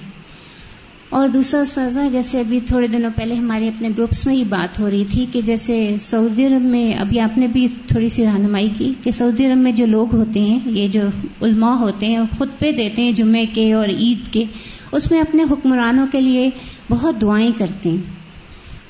اور 1.14 1.28
دوسرا 1.28 1.64
سزا 1.64 2.08
جیسے 2.12 2.40
ابھی 2.40 2.60
تھوڑے 2.60 2.86
دنوں 2.86 3.10
پہلے 3.16 3.34
ہمارے 3.34 3.68
اپنے 3.68 3.88
گروپس 3.88 4.26
میں 4.26 4.34
یہ 4.34 4.44
بات 4.48 4.80
ہو 4.80 4.90
رہی 4.90 5.04
تھی 5.04 5.26
کہ 5.32 5.40
جیسے 5.40 5.96
سعودی 6.00 6.46
عرب 6.46 6.62
میں 6.62 6.94
ابھی 6.94 7.20
آپ 7.20 7.38
نے 7.38 7.46
بھی 7.46 7.66
تھوڑی 7.86 8.08
سی 8.08 8.24
رہنمائی 8.24 8.68
کی 8.78 8.92
کہ 9.04 9.10
سعودی 9.10 9.46
عرب 9.46 9.56
میں 9.56 9.72
جو 9.72 9.86
لوگ 9.86 10.14
ہوتے 10.14 10.40
ہیں، 10.40 10.58
یہ 10.66 10.88
جو 10.88 11.00
علماء 11.42 11.76
ہوتے 11.76 12.06
ہیں، 12.06 12.18
خطبے 12.38 12.72
دیتے 12.72 13.02
ہیں 13.02 13.12
جمعے 13.12 13.46
کے 13.46 13.72
اور 13.72 13.88
عید 13.88 14.32
کے، 14.32 14.44
اس 14.92 15.10
میں 15.10 15.20
اپنے 15.20 15.42
حکمرانوں 15.50 16.06
کے 16.12 16.20
لیے 16.20 16.50
بہت 16.90 17.20
دعائیں 17.22 17.50
کرتے 17.58 17.90
ہیں۔ 17.90 18.02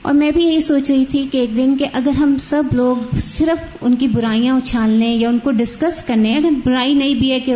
اور 0.03 0.15
میں 0.15 0.31
بھی 0.31 0.45
یہی 0.45 0.61
سوچ 0.61 0.91
رہی 0.91 1.05
تھی 1.05 1.27
کہ 1.33 1.39
ایک 1.39 1.57
دن 1.57 1.77
کہ 1.77 1.87
اگر 1.93 2.11
ہم 2.11 2.37
سب 2.39 2.63
لوگ 2.73 2.97
صرف 3.15 3.77
ان 3.81 3.97
کی 3.97 4.09
برائیاں 4.09 4.57
اچھال 4.57 4.91
لیں 4.91 5.15
یا 5.15 5.29
ان 5.29 5.39
کو 5.39 5.51
ڈسکس 5.51 6.05
کرنے، 6.05 6.37
اگر 6.37 6.51
برائی 6.65 6.95
نہیں 6.95 7.15
بھی 7.15 7.33
ہے 7.33 7.41
کہ 7.41 7.55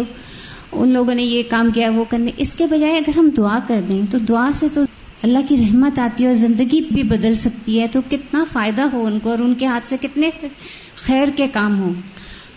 ان 0.72 0.92
لوگوں 0.92 1.14
نے 1.14 1.22
یہ 1.22 1.42
کام 1.50 1.70
کیا 1.70 1.90
وہ 1.90 2.04
کرنے۔ 2.04 2.30
اس 2.37 2.56
کے 2.56 2.66
بجائے 2.66 2.96
اگر 2.96 3.18
ہم 3.18 3.30
دعا 3.37 3.58
کر 3.68 3.80
دیں 3.88 4.02
تو 4.10 4.18
دعا 4.18 4.50
سے 4.54 4.66
تو 4.75 4.80
اللہ 5.22 5.38
کی 5.48 5.56
رحمت 5.56 5.98
آتی 5.98 6.22
ہے 6.22 6.28
اور 6.28 6.37
زندگی 6.37 6.80
بھی 6.80 7.02
بدل 7.02 7.34
سکتی 7.34 7.80
ہے۔ 7.80 7.87
تو 7.88 8.00
کتنا 8.10 8.44
فائدہ 8.52 8.82
ہو 8.82 9.06
ان 9.06 9.18
کو 9.18 9.30
اور 9.30 9.38
ان 9.38 9.54
کے 9.54 9.66
ہاتھ 9.66 9.87
سے 9.87 9.96
کتنے 10.00 10.30
خیر 10.96 11.28
کے 11.37 11.48
کام 11.48 11.80
ہوں۔ 11.80 11.94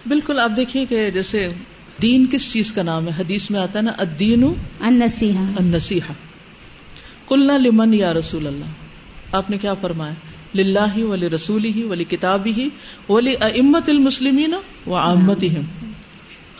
بالکل 0.07 0.39
آپ 0.39 0.51
دیکھیے 0.57 0.85
کہ 0.85 1.11
جیسے 1.11 1.53
دین 2.01 2.25
کس 2.31 2.53
چیز 2.53 2.71
کا 2.71 2.83
نام 2.83 3.07
ہے؟ 3.07 3.11
حدیث 3.19 3.49
میں 3.51 3.59
آتا 3.59 3.79
ہے 3.79 3.83
نا 3.83 3.91
ادین 3.97 4.43
النسیحا 4.79 5.51
النسیحا 5.59 6.13
قلنا 7.25 7.57
لمن 7.57 7.93
یا 7.93 8.13
رسول 8.13 8.47
اللہ؟ 8.47 8.65
آپ 9.31 9.49
نے 9.49 9.57
کیا 9.57 9.73
فرمایا؟ 9.73 10.13
للہ 10.55 11.03
ولی 11.03 11.29
رسول 11.29 11.65
ہی 11.65 11.83
ولی 11.83 12.03
کتاب 12.03 12.47
ہی 12.57 12.69
ولی 13.09 13.33
امت 13.41 13.89
المسلمین 13.89 14.53
و 14.87 14.95
آمت 14.95 15.43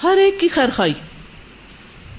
ہر 0.04 0.18
ایک 0.18 0.40
کی 0.40 0.48
خیر 0.48 0.70
خائی 0.70 0.94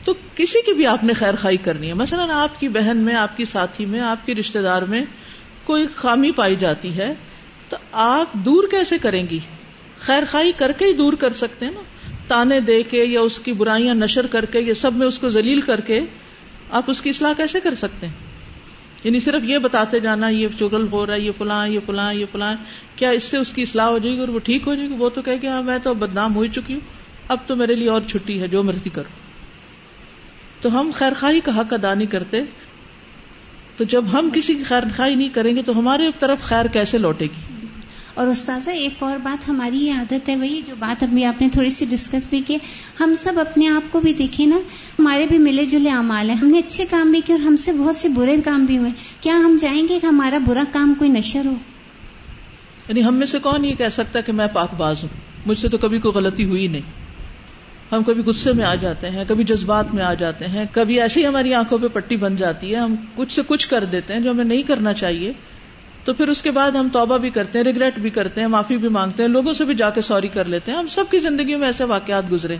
تو 0.04 0.14
کسی 0.36 0.58
کی 0.66 0.72
بھی 0.72 0.86
آپ 0.86 1.04
نے 1.04 1.12
خیر 1.12 1.36
خائی 1.36 1.56
کرنی 1.56 1.88
ہے۔ 1.88 1.94
مثلاً 1.94 2.30
آپ 2.30 2.60
کی 2.60 2.68
بہن 2.68 2.96
میں، 2.96 3.14
آپ 3.14 3.36
کی 3.36 3.44
ساتھی 3.44 3.86
میں، 3.86 4.00
آپ 4.00 4.26
کے 4.26 4.34
رشتے 4.34 4.62
دار 4.62 4.82
میں 4.82 5.04
کوئی 5.64 5.86
خامی 5.94 6.30
پائی 6.30 6.56
جاتی 6.56 6.96
ہے، 6.96 7.14
تو 7.68 7.76
آپ 7.92 8.32
دور 8.32 8.64
کیسے 8.70 8.98
کریں 8.98 9.26
گی؟ 9.30 9.38
خیر 9.98 10.22
خائی 10.28 10.52
کر 10.56 10.72
کے 10.72 10.84
ہی 10.84 10.92
دور 10.92 11.12
کر 11.12 11.32
سکتے 11.32 11.64
ہیں 11.64 11.72
نا۔ 11.72 11.80
تانے 12.28 12.60
دے 12.60 12.82
کے 12.82 13.04
یا 13.04 13.20
اس 13.20 13.38
کی 13.38 13.52
برائیاں 13.52 13.94
نشر 13.94 14.26
کر 14.26 14.44
کے، 14.44 14.60
یا 14.60 14.74
سب 14.74 14.96
میں 14.96 15.06
اس 15.06 15.18
کو 15.18 15.30
ذلیل 15.30 15.60
کر 15.60 15.80
کے 15.80 16.00
آپ 16.70 16.82
اس 16.86 17.00
کی 17.00 17.10
اصلاح 17.10 17.32
کیسے 17.36 17.60
کر 17.60 17.74
سکتے 17.74 18.06
ہیں؟ 18.06 18.14
یعنی 19.04 19.20
صرف 19.20 19.42
یہ 19.44 19.58
بتاتے 19.58 20.00
جانا، 20.00 20.28
یہ 20.28 20.48
چگل 20.60 20.86
ہو 20.92 21.06
رہا 21.06 21.14
ہے، 21.14 21.20
یہ 21.20 21.32
فلاں 21.38 21.68
یہ 21.68 21.80
فلاں 21.86 22.14
یہ 22.14 22.24
فلاں، 22.32 22.54
کیا 22.96 23.10
اس 23.10 23.22
سے 23.22 23.38
اس 23.38 23.52
کی 23.52 23.62
اصلاح 23.62 23.86
ہو 23.86 23.98
جائے 23.98 24.14
گی 24.14 24.20
اور 24.20 24.28
وہ 24.28 24.38
ٹھیک 24.38 24.62
ہو 24.66 24.74
جائے 24.74 24.88
گی؟ 24.88 24.94
وہ 24.94 25.08
تو 25.08 25.22
کہ 25.22 25.46
ہاں 25.46 25.62
میں 25.62 25.78
تو 25.82 25.94
بدنام 25.94 26.34
ہو 26.34 26.46
چکی 26.46 26.72
ہوں، 26.72 26.80
اب 27.28 27.38
تو 27.46 27.56
میرے 27.56 27.74
لیے 27.74 27.88
اور 27.88 28.00
چھٹی 28.08 28.40
ہے، 28.40 28.48
جو 28.48 28.62
مرضی 28.62 28.90
کرو۔ 28.90 29.21
تو 30.62 30.80
ہم 30.80 30.90
خیر 30.94 31.12
خواہی 31.20 31.40
کا 31.40 31.60
حق 31.60 31.72
ادا 31.72 31.94
نہیں 31.94 32.06
کرتے۔ 32.06 32.42
تو 33.76 33.84
جب 33.84 34.04
ہم 34.12 34.30
کسی 34.32 34.54
کی 34.54 34.62
خیر 34.62 34.82
خواہی 34.96 35.14
نہیں 35.14 35.28
کریں 35.28 35.56
گے 35.56 35.62
تو 35.62 35.78
ہمارے 35.78 36.10
طرف 36.18 36.42
خیر 36.42 36.66
کیسے 36.66 36.98
لوٹے 36.98 37.24
گی؟ 37.24 37.66
اور 38.14 38.26
استاذہ 38.26 38.70
ایک 38.70 38.94
اور 38.98 39.18
بات 39.18 39.48
ہماری 39.48 39.78
یہ 39.78 39.92
عادت 39.92 40.28
ہے 40.28 40.36
وہی 40.36 40.62
جو 40.66 40.74
بات 40.78 41.02
ابھی 41.02 41.24
آپ 41.24 41.42
نے 41.42 41.48
تھوڑی 41.48 41.70
سی 41.70 41.86
ڈسکس 41.90 42.28
بھی 42.28 42.40
کی۔ 42.40 42.56
ہم 43.00 43.14
سب 43.14 43.32
اپنے 43.40 43.68
آپ 43.68 43.92
کو 43.92 44.00
بھی 44.00 44.12
دیکھیں 44.12 44.46
نا 44.46 44.56
ہمارے 44.98 45.26
بھی 45.26 45.38
ملے 45.38 45.64
جلے 45.64 45.90
اعمال 45.90 46.28
ہیں۔ 46.28 46.36
ہم 46.36 46.48
نے 46.48 46.58
اچھے 46.58 46.84
کام 46.90 47.10
بھی 47.10 47.20
کیے 47.20 47.36
اور 47.36 47.46
ہم 47.46 47.56
سے 47.56 47.72
بہت 47.72 47.96
سے 47.96 48.08
برے 48.08 48.36
کام 48.44 48.64
بھی 48.64 48.78
ہوئے۔ 48.78 48.90
کیا 49.20 49.36
ہم 49.36 49.56
چاہیں 49.60 49.88
گے 49.88 49.98
کہ 50.00 50.06
ہمارا 50.06 50.38
برا 50.46 50.62
کام 50.72 50.94
کوئی 50.98 51.10
نشر 51.10 51.46
ہو؟ 51.46 51.54
یعنی 52.88 53.04
ہم 53.04 53.14
میں 53.14 53.26
سے 53.26 53.38
کون 53.38 53.64
یہ 53.64 53.74
کہہ 53.74 53.88
سکتا 53.88 54.20
کہ 54.20 54.32
میں 54.32 54.46
پاک 54.46 54.74
باز 54.74 55.02
ہوں؟ 55.02 55.08
مجھ 55.46 55.58
سے 55.58 55.68
تو 55.68 55.78
کبھی 55.78 55.98
کوئی 55.98 56.14
غلطی 56.14 56.44
ہوئی 56.44 56.66
نہیں۔ 56.66 57.01
ہم 57.92 58.02
کبھی 58.02 58.22
غصے 58.22 58.52
میں 58.52 58.64
آ 58.64 58.74
جاتے 58.74 59.10
ہیں، 59.10 59.24
کبھی 59.28 59.44
جذبات 59.44 59.94
میں 59.94 60.04
آ 60.04 60.14
جاتے 60.14 60.46
ہیں، 60.46 60.64
کبھی 60.72 61.00
ایسے 61.00 61.20
ہی 61.20 61.26
ہماری 61.26 61.54
آنکھوں 61.54 61.78
پہ 61.78 61.86
پٹی 61.88 62.16
بن 62.16 62.36
جاتی 62.36 62.70
ہے، 62.70 62.76
ہم 62.76 62.94
کچھ 63.16 63.32
سے 63.32 63.42
کچھ 63.46 63.68
کر 63.68 63.84
دیتے 63.84 64.14
ہیں 64.14 64.20
جو 64.20 64.30
ہمیں 64.30 64.44
نہیں 64.44 64.62
کرنا 64.62 64.92
چاہیے۔ 64.92 65.32
تو 66.04 66.14
پھر 66.14 66.28
اس 66.28 66.42
کے 66.42 66.50
بعد 66.50 66.70
ہم 66.70 66.88
توبہ 66.92 67.18
بھی 67.18 67.30
کرتے 67.30 67.58
ہیں 67.58 67.64
ریگریٹ 67.64 67.98
بھی 67.98 68.10
کرتے 68.10 68.40
ہیں، 68.40 68.48
معافی 68.48 68.76
بھی 68.76 68.88
مانگتے 68.88 69.22
ہیں، 69.22 69.30
لوگوں 69.30 69.52
سے 69.52 69.64
بھی 69.64 69.74
جا 69.74 69.90
کے 69.90 70.00
سوری 70.00 70.28
کر 70.28 70.44
لیتے 70.44 70.70
ہیں۔ 70.70 70.78
ہم 70.78 70.86
سب 70.86 71.04
کی 71.10 71.18
زندگی 71.18 71.54
میں 71.54 71.66
ایسے 71.66 71.84
واقعات 71.84 72.32
گزرے 72.32 72.56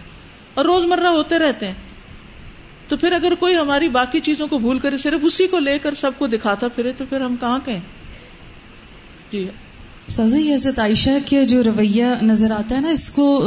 اور 0.54 0.64
روز 0.64 0.84
مرہ 0.84 1.06
ہوتے 1.06 1.38
رہتے 1.38 1.66
ہیں۔ 1.66 1.74
تو 2.88 2.96
پھر 2.96 3.12
اگر 3.12 3.34
کوئی 3.34 3.56
ہماری 3.56 3.88
باقی 3.88 4.20
چیزوں 4.20 4.46
کو 4.46 4.58
بھول 4.58 4.78
کرے 4.78 4.98
صرف 4.98 5.20
اسی 5.22 5.46
کو 5.46 5.58
لے 5.58 5.78
کر 5.78 5.94
سب 5.94 6.10
کو 6.18 6.26
دکھاتا 6.26 6.68
پھرے، 6.68 6.92
تو 6.98 7.04
پھر 7.08 7.20
ہم 7.20 7.36
کہاں 7.36 7.58
کہیں؟ 7.64 7.80
جی۔ 9.30 9.48
سازی 10.08 10.52
حضرت 10.52 10.78
عائشہ 10.78 11.10
کے 11.26 11.44
جو 11.44 11.62
رویہ 11.64 12.06
نظر 12.22 12.50
آتا 12.50 12.76
ہے 12.76 12.80
نا، 12.80 12.88
اس 12.90 13.08
کو 13.10 13.42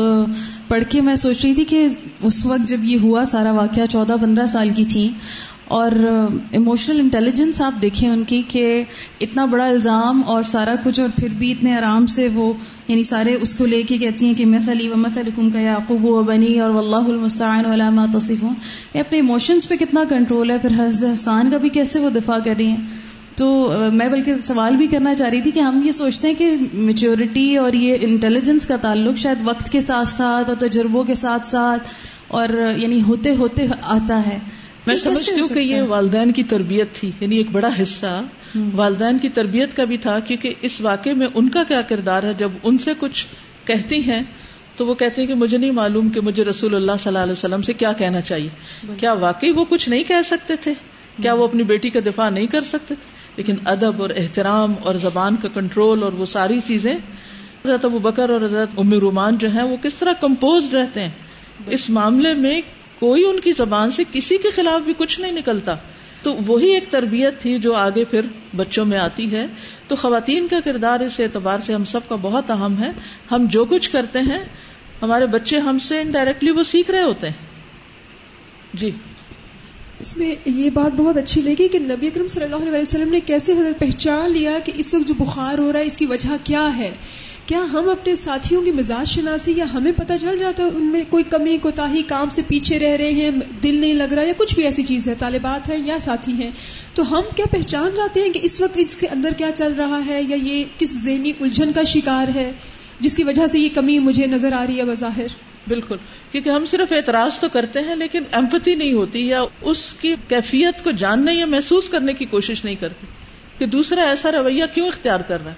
پڑھ 0.68 0.84
کے 0.90 1.02
میں 1.02 1.16
سوچ 1.16 1.44
رہی 1.46 1.54
تھی 1.54 1.66
کہ 1.66 1.88
اس 2.22 2.46
وقت 2.46 2.68
جب 2.68 2.84
یہ 2.84 2.98
ہوا، 3.02 3.24
سارا 3.28 3.52
واقعہ 3.54 3.86
چودہ 3.86 4.16
پندرہ 4.22 4.46
سال 4.46 4.70
کی 4.76 4.86
تھی، 4.86 5.10
اور 5.68 5.92
ایموشنل 6.52 7.00
انٹیلیجنس 7.00 7.62
آپ 7.62 7.82
دیکھیں 7.82 8.10
ان 8.10 8.24
کی 8.24 8.42
کہ 8.48 8.84
اتنا 9.22 9.46
بڑا 9.46 9.68
الزام 9.68 10.22
اور 10.26 10.44
سارا 10.44 10.76
کچھ، 10.84 11.00
اور 11.00 11.10
پھر 11.16 11.30
بھی 11.38 11.52
اتنے 11.52 11.76
آرام 11.78 12.06
سے 12.08 12.28
وہ 12.34 12.52
یعنی 12.88 13.04
سارے 13.04 13.34
اس 13.36 13.54
کو 13.56 13.66
لے 13.66 13.82
کے 13.84 13.98
کہتی 13.98 14.26
ہیں 14.26 14.34
کہ 14.34 14.46
مثلی 14.48 14.90
و 14.90 14.98
مثل 14.98 15.28
حکم 15.28 15.50
کا 15.50 15.60
یعقوب 15.60 16.06
و 16.06 16.22
بنی 16.24 16.60
اور 16.60 16.76
اللہ 16.78 17.10
المستعین 17.10 17.66
علامہ 17.66 18.06
تصف 18.14 18.44
ہوں 18.44 18.54
یہ 18.94 19.00
اپنے 19.00 19.18
ایموشنس 19.18 19.68
پہ 19.70 19.76
کتنا 19.76 20.04
کنٹرول 20.10 20.52
ہے، 20.52 20.58
پھر 20.58 20.80
حضرت 20.80 21.12
حسان 21.14 21.52
کا 21.52 21.58
بھی 21.58 21.70
کیسے 21.70 22.00
وہ 22.00 22.10
دفاع 22.16 22.38
کر 22.46 22.54
رہی 22.58 22.68
ہیں؟ 22.68 23.04
تو 23.36 23.74
میں 23.94 24.08
بلکہ 24.08 24.42
سوال 24.42 24.76
بھی 24.76 24.88
کرنا 24.88 25.16
چاہ 25.16 25.30
رہی 25.30 25.42
تھی 25.42 25.52
کہ 25.52 25.60
ہم 25.60 25.82
یہ 25.86 25.92
سوچتے 25.92 26.28
ہیں 26.28 26.36
کہ 26.36 26.56
میچورٹی 26.74 27.58
اور 27.58 27.74
یہ 27.74 27.96
انٹیلیجنس 28.02 28.66
کا 28.66 28.76
تعلق 28.76 29.18
شاید 29.18 29.38
وقت 29.44 29.70
کے 29.70 29.80
ساتھ 29.80 30.08
ساتھ 30.08 30.50
اور 30.50 30.58
تجربوں 30.58 31.04
کے 31.04 31.14
ساتھ 31.14 31.48
ساتھ 31.48 31.90
اور 32.28 32.50
یعنی 32.78 33.02
ہوتے 33.02 33.36
ہوتے 33.36 33.68
آتا 33.82 34.22
ہے۔ 34.28 34.40
میں 34.88 34.96
سمجھتی 34.96 35.42
ہوں 35.42 35.48
کہ 35.48 35.60
یہ 35.60 35.82
والدین 35.82 36.32
کی 36.32 36.44
تربیت 36.44 36.94
تھی 36.94 37.12
یعنی 37.20 37.38
ایک 37.38 37.48
بڑا 37.52 37.70
حصہ۔ 37.82 38.22
والدین 38.74 39.18
کی 39.18 39.30
تربیت 39.30 39.78
کا 39.78 39.84
بھی 39.84 39.98
تھا 39.98 40.20
کیونکہ 40.20 40.54
اس 40.62 40.82
واقعے 40.82 41.14
میں 41.14 41.28
ان 41.34 41.50
کا 41.50 41.64
کیا 41.64 41.82
کردار 41.82 42.24
ہے؟ 42.24 42.34
جب 42.38 42.52
ان 42.64 42.78
سے 42.78 42.92
کچھ 43.00 43.26
کہتی 43.66 44.12
ہیں 44.12 44.24
تو 44.76 44.86
وہ 44.88 44.96
کہتے 44.96 45.22
ہیں 45.22 45.28
کہ 45.28 45.36
مجھے 45.36 45.58
نہیں 45.58 45.72
معلوم 45.72 46.10
کہ 46.10 46.22
مجھے 46.22 46.44
رسول 46.44 46.76
اللہ 46.76 46.92
صلی 46.92 47.10
اللہ 47.10 47.20
علیہ 47.20 47.32
وسلم 47.32 47.62
سے 47.62 47.74
کیا 47.74 47.94
کہنا 47.94 48.22
چاہیے۔ 48.22 48.50
کیا 48.98 49.14
واقعی 49.14 49.52
وہ 49.52 49.66
کچھ 49.70 49.90
نہیں 49.90 50.04
کہہ 50.04 50.22
سکتے 50.26 50.56
تھے؟ 50.56 50.74
کیا 51.22 51.34
وہ 51.34 51.44
اپنی 51.44 51.64
بیٹی 51.64 51.90
کا 51.90 52.00
دفاع 52.06 52.30
نہیں 52.30 52.48
کر 52.48 52.62
سکتے 52.62 52.96
تھے؟ 52.96 53.15
لیکن 53.36 53.56
ادب 53.66 54.02
اور 54.02 54.10
احترام 54.16 54.74
اور 54.84 54.96
زبان 54.96 55.36
کا 55.36 55.48
کنٹرول 55.48 56.04
اور 56.04 56.14
وہ 56.14 56.26
ساری 56.26 56.60
چیزیں 56.68 56.94
حضرت 57.66 57.86
ابو 57.86 58.00
بکر 58.00 58.30
اور 58.30 58.42
حضرت 58.42 58.70
ام 58.78 58.94
رومان 58.94 59.38
جو 59.38 59.50
ہیں 59.50 59.64
وہ 59.64 59.78
کس 59.84 59.96
طرح 59.96 60.14
کمپوز 60.14 60.74
رہتے 60.74 61.02
ہیں؟ 61.02 61.10
اس 61.68 61.90
معاملے 61.90 62.34
میں 62.34 62.62
کوئی 63.00 63.24
ان 63.26 63.40
کی 63.40 63.52
زبان 63.52 63.92
سے 63.92 64.04
کسی 64.12 64.38
کے 64.38 64.50
خلاف 64.52 64.82
بھی 64.82 64.94
کچھ 64.98 65.20
نہیں 65.20 65.32
نکلتا۔ 65.32 65.76
تو 66.22 66.36
وہی 66.48 66.74
ایک 66.74 66.84
تربیت 66.90 67.42
تھی 67.42 67.60
جو 67.60 67.74
آگے 67.74 68.06
پھر 68.06 68.22
بچوں 68.56 68.86
میں 68.86 68.98
آتی 68.98 69.32
ہے۔ 69.32 69.48
تو 69.88 69.96
خواتین 69.96 70.48
کا 70.48 70.60
کردار 70.66 71.00
اس 71.00 71.20
اعتبار 71.20 71.60
سے 71.60 71.74
ہم 71.74 71.86
سب 71.86 72.00
کا 72.10 72.16
بہت 72.16 72.52
اہم 72.52 72.84
ہے۔ 72.84 72.92
ہم 73.32 73.46
جو 73.50 73.66
کچھ 73.66 73.90
کرتے 73.90 74.20
ہیں 74.20 74.46
ہمارے 75.02 75.26
بچے 75.26 75.60
ہم 75.60 75.80
سے 75.80 76.02
انڈائریکٹلی 76.02 76.52
وہ 76.52 76.64
سیکھ 76.64 76.92
رہے 76.92 77.02
ہوتے 77.02 77.28
ہیں۔ 77.28 77.48
جی۔ 78.74 78.92
اس 80.00 80.18
میں 80.18 80.36
یہ 80.46 80.70
بات 80.70 80.96
بہت 80.96 81.18
اچھی 81.18 81.42
لگی 81.42 81.68
کہ 81.68 81.80
نبی 81.80 82.08
اکرم 82.08 82.28
صلی 82.28 82.44
اللہ 82.44 82.56
علیہ 82.56 82.80
وسلم 82.80 83.10
نے 83.10 83.20
کیسے 83.20 83.54
حضرت 83.54 83.80
پہچان 83.80 84.32
لیا 84.32 84.60
کہ 84.60 84.72
اس 84.76 84.94
وقت 84.94 85.08
جو 85.08 85.14
بخار 85.18 85.58
ہو 85.58 85.74
رہا 85.74 85.80
ہے، 85.80 85.86
اس 85.86 85.98
کی 85.98 86.06
وجہ 86.06 86.36
کیا 86.44 86.78
ہے؟ 86.78 86.92
کیا 87.46 87.66
ہم 87.74 87.90
اپنے 87.90 88.16
ساتھیوں 88.16 88.62
کی 88.62 88.72
مزاج 88.72 89.08
شناسی 89.08 89.54
یا 89.56 89.66
ہمیں 89.74 89.92
پتہ 89.92 90.14
چل 90.22 90.38
جاتا 90.40 90.64
ہے 90.64 90.68
ان 90.68 90.86
میں 90.86 91.02
کوئی 91.10 91.24
کمی 91.24 91.58
کوتا 91.58 91.88
کام 92.08 92.30
سے 92.30 92.42
پیچھے 92.48 92.80
رہ 92.80 92.96
رہے 92.96 93.12
ہیں، 93.12 93.32
دل 93.64 93.76
نہیں 93.76 93.94
لگ 93.94 94.14
رہا 94.14 94.24
یا 94.24 94.34
کچھ 94.38 94.56
بھی 94.56 94.64
ایسی 94.64 94.84
چیز 94.84 95.08
ہے، 95.08 95.14
طالبات 95.20 95.70
ہیں 95.70 95.78
یا 95.86 96.00
ساتھی 96.00 96.34
ہیں؟ 96.34 96.52
تو 96.94 97.12
ہم 97.12 97.22
کیا 97.36 97.46
پہچان 97.52 97.90
جاتے 97.98 98.22
ہیں 98.22 98.30
کہ 98.30 98.40
اس 98.44 98.62
وقت 98.62 98.78
اس 98.78 98.96
کے 98.96 99.08
اندر 99.08 99.30
کیا 99.38 99.52
چل 99.52 99.74
رہا 99.78 100.00
ہے 100.06 100.22
یا 100.22 100.38
یہ 100.44 100.64
کس 100.78 101.04
ذہنی 101.04 101.32
الجھن 101.40 101.72
کا 101.76 101.84
شکار 101.84 102.28
ہے، 102.36 102.52
جس 103.00 103.16
کی 103.16 103.24
وجہ 103.24 103.48
سے 103.48 103.60
یہ 103.60 103.70
کمی 103.74 104.00
مجھے 104.00 104.28
نظر 104.28 104.54
آ 104.54 104.66
رہی 104.68 104.78
ہے 104.78 104.86
بظاہر؟ 104.86 105.28
بالکل۔ 105.68 105.96
کیونکہ 106.36 106.50
ہم 106.50 106.66
صرف 106.66 106.92
اعتراض 106.92 107.40
تو 107.40 107.50
کرتے 107.50 107.80
ہیں 107.80 107.96
لیکن 107.96 108.24
ایمپتی 108.32 108.76
نہیں 108.76 108.94
ہوتی 108.94 109.28
یا 109.28 109.44
اس 109.62 109.94
کی 109.94 110.16
کیفیت 110.28 110.84
کو 110.84 110.92
جاننے 110.92 111.34
یا 111.34 111.46
محسوس 111.46 111.90
کرنے 111.90 112.14
کی 112.14 112.26
کوشش 112.26 112.66
نہیں 112.66 112.76
کرتے 112.76 113.06
کہ 113.58 113.66
دوسرا 113.66 114.02
ایسا 114.02 114.32
رویہ 114.32 114.66
کیوں 114.74 114.88
اختیار 114.88 115.20
کر 115.20 115.44
رہا 115.44 115.52
ہے؟ 115.52 115.58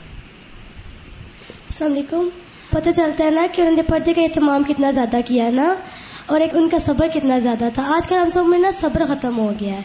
السلام 1.50 1.92
علیکم۔ 1.92 2.30
پتہ 2.70 2.90
چلتا 2.96 3.24
ہے 3.24 3.30
نا 3.30 3.46
کہ 3.54 3.62
انہوں 3.62 3.76
نے 3.76 3.82
پردے 3.82 4.14
کا 4.14 4.22
اہتمام 4.22 4.64
کتنا 4.64 4.92
زیادہ 4.92 5.18
کیا 5.26 5.46
ہے 5.46 5.52
نا؟ 5.52 5.76
اور 6.26 6.42
ایک 6.42 6.56
ان 6.56 6.70
کا 6.70 6.80
صبر 6.80 7.08
کتنا 7.08 7.40
زیادہ 7.40 7.70
تھا۔ 7.74 7.84
آج 7.96 8.08
کل 8.08 8.16
ہم 8.16 8.30
سب 8.30 8.46
میں 8.46 8.60
نا 8.60 8.72
صبر 8.74 9.06
ختم 9.06 9.38
ہو 9.38 9.54
گیا 9.60 9.74
ہے۔ 9.74 9.82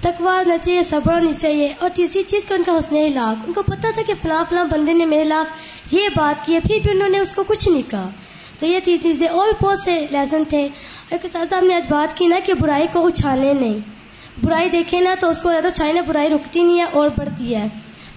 تکوا 0.00 0.42
نہ 0.46 0.54
چاہیے، 0.60 0.82
صبر 0.82 1.12
ہونی 1.12 1.32
چاہیے۔ 1.32 1.72
اور 1.78 1.90
تیسری 1.94 2.22
چیز 2.22 2.44
کا 2.44 2.54
ان 2.54 2.62
کا 2.62 2.78
حسن 2.78 3.12
لاکھ 3.14 3.38
ان 3.46 3.52
کو 3.52 3.62
پتا 3.62 3.90
تھا 3.94 4.02
کہ 4.06 4.12
فلاں 4.22 4.44
فلاں 4.48 4.64
بندے 4.64 4.92
نے 4.92 5.04
میرے 5.04 5.24
خلاف 5.24 5.46
یہ 5.92 6.08
بات 6.16 6.46
کی 6.46 6.54
ہے، 6.54 6.60
پھر 6.60 6.78
بھی 6.82 6.90
انہوں 6.90 7.08
نے 7.08 7.18
اس 7.18 7.34
کو 7.34 7.44
کچھ 7.44 7.68
نہیں 7.68 7.90
کہا۔ 7.90 8.10
تو 8.58 8.66
یہ 8.66 8.80
تیس 8.84 9.02
چیزیں 9.02 9.28
اور 9.28 9.48
بھی 9.48 9.66
بہت 9.66 9.78
سے 9.78 10.06
لیسن 10.10 10.42
تھے۔ 10.48 10.68
صاحب 11.32 11.64
نے 11.64 11.74
آج 11.74 11.86
بات 11.90 12.16
کی 12.16 12.26
نا 12.26 12.36
کہ 12.44 12.54
برائی 12.54 12.86
کو 12.92 13.06
اچھالے 13.06 13.54
نہیں۔ 13.54 13.78
برائی 14.44 14.68
دیکھیں 14.68 15.00
نا 15.00 15.14
تو 15.20 15.28
اس 15.28 15.40
کو 15.40 15.52
تو 15.62 15.68
چاہے 15.74 15.92
نا 15.92 16.00
برائی 16.00 16.28
رکتی 16.28 16.62
نہیں 16.62 16.78
ہے 16.78 16.82
اور 16.82 17.08
بڑھتی 17.18 17.54
ہے۔ 17.54 17.68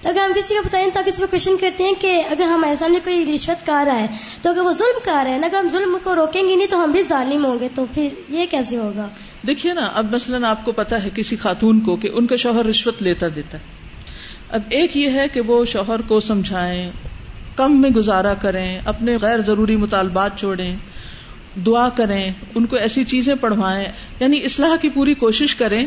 تو 0.02 0.10
اگر 0.10 0.20
ہم 0.20 0.32
کسی 0.36 0.56
کو 0.56 0.62
بتائیں 0.66 0.88
تو 0.94 1.00
کسی 1.06 1.22
کو 1.22 1.28
کوشچن 1.32 1.58
کرتے 1.62 1.84
ہیں 1.84 1.94
کہ 2.00 2.24
اگر 2.30 2.44
ہمارے 2.44 2.76
سامنے 2.76 3.00
کوئی 3.04 3.36
رشوت 3.36 3.66
کار 3.66 3.86
رہا 3.86 4.00
ہے 4.00 4.08
تو 4.42 4.50
اگر 4.50 4.62
وہ 4.62 4.72
ظلم 4.72 5.00
کار 5.06 5.26
ہے 5.26 5.38
نا 5.38 5.48
اگر 5.48 5.58
ہم 5.58 5.70
ظلم 5.70 5.98
کو 6.04 6.16
روکیں 6.16 6.50
گے 6.50 6.56
نہیں 6.56 6.68
تو 6.68 6.84
ہم 6.84 6.92
بھی 6.92 7.02
ظالم 7.02 7.46
ہوں 7.46 7.60
گے۔ 7.60 7.68
تو 7.76 7.86
پھر 7.94 8.10
یہ 8.30 8.46
کیسے 8.46 8.78
ہوگا؟ 8.78 9.08
دیکھیے 9.48 9.74
نا، 9.74 9.82
اب 9.94 10.14
مثلاً 10.16 10.44
آپ 10.44 10.66
کو 10.66 10.72
پتا 10.72 11.04
ہے 11.04 11.10
کسی 11.16 11.36
خاتون 11.36 11.80
کو 11.80 11.96
کہ 11.96 12.10
ان 12.14 12.28
کا 12.28 12.36
شوہر 12.36 12.66
رشوت 12.66 13.04
لیتا 13.04 13.26
دیتا 13.36 13.58
ہے۔ 13.58 13.64
اب 14.50 14.62
ایک 14.70 14.98
یہ 14.98 15.10
ہے 15.10 15.28
کہ 15.34 15.42
وہ 15.42 15.66
شوہر 15.66 16.02
کو 16.02 16.20
سمجھائیں۔ 16.20 16.92
کم 17.58 17.82
میں 17.82 17.90
گزارا 17.90 18.34
کریں، 18.34 18.80
اپنے 18.86 19.18
غیر 19.22 19.40
ضروری 19.40 19.76
مطالبات 19.76 20.40
چھوڑیں، 20.40 20.76
دعا 21.66 21.90
کریں، 21.90 22.34
ان 22.56 22.66
کو 22.66 22.76
ایسی 22.76 23.04
چیزیں 23.04 23.36
پڑھوائیں 23.36 23.86
یعنی 24.20 24.44
اصلاح 24.44 24.76
کی 24.82 24.90
پوری 24.90 25.14
کوشش 25.14 25.56
کریں۔ 25.56 25.86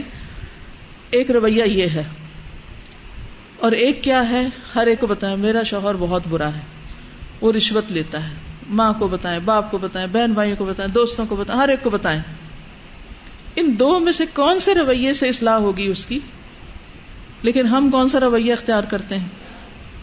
ایک 1.10 1.30
رویہ 1.30 1.64
یہ 1.64 1.86
ہے۔ 1.94 2.02
اور 3.60 3.72
ایک 3.72 4.04
کیا 4.04 4.30
ہے؟ 4.30 4.46
ہر 4.74 4.86
ایک 4.86 5.00
کو 5.00 5.06
بتائیں، 5.06 5.36
میرا 5.36 5.62
شوہر 5.62 5.94
بہت 5.98 6.22
برا 6.28 6.48
ہے، 6.48 6.60
وہ 7.40 7.52
رشوت 7.52 7.92
لیتا 7.92 8.28
ہے۔ 8.28 8.34
ماں 8.68 8.92
کو 8.92 9.08
بتائیں، 9.08 9.40
باپ 9.44 9.70
کو 9.70 9.78
بتائیں، 9.78 10.08
بہن 10.12 10.32
بھائیوں 10.32 10.56
کو 10.56 10.64
بتائیں، 10.64 10.92
دوستوں 10.92 11.26
کو 11.26 11.36
بتائیں، 11.36 11.62
ہر 11.62 11.68
ایک 11.68 11.82
کو 11.82 11.90
بتائیں۔ 11.90 12.20
ان 13.56 13.78
دو 13.78 13.98
میں 13.98 14.12
سے 14.12 14.24
کون 14.34 14.60
سے 14.60 14.74
رویے 14.74 15.14
سے 15.14 15.28
اصلاح 15.28 15.54
ہوگی 15.54 15.86
اس 15.86 16.06
کی؟ 16.06 16.18
لیکن 17.42 17.66
ہم 17.66 17.90
کون 17.90 18.08
سا 18.08 18.20
رویہ 18.20 18.52
اختیار 18.52 18.82
کرتے 18.82 19.16
ہیں؟ 19.16 19.28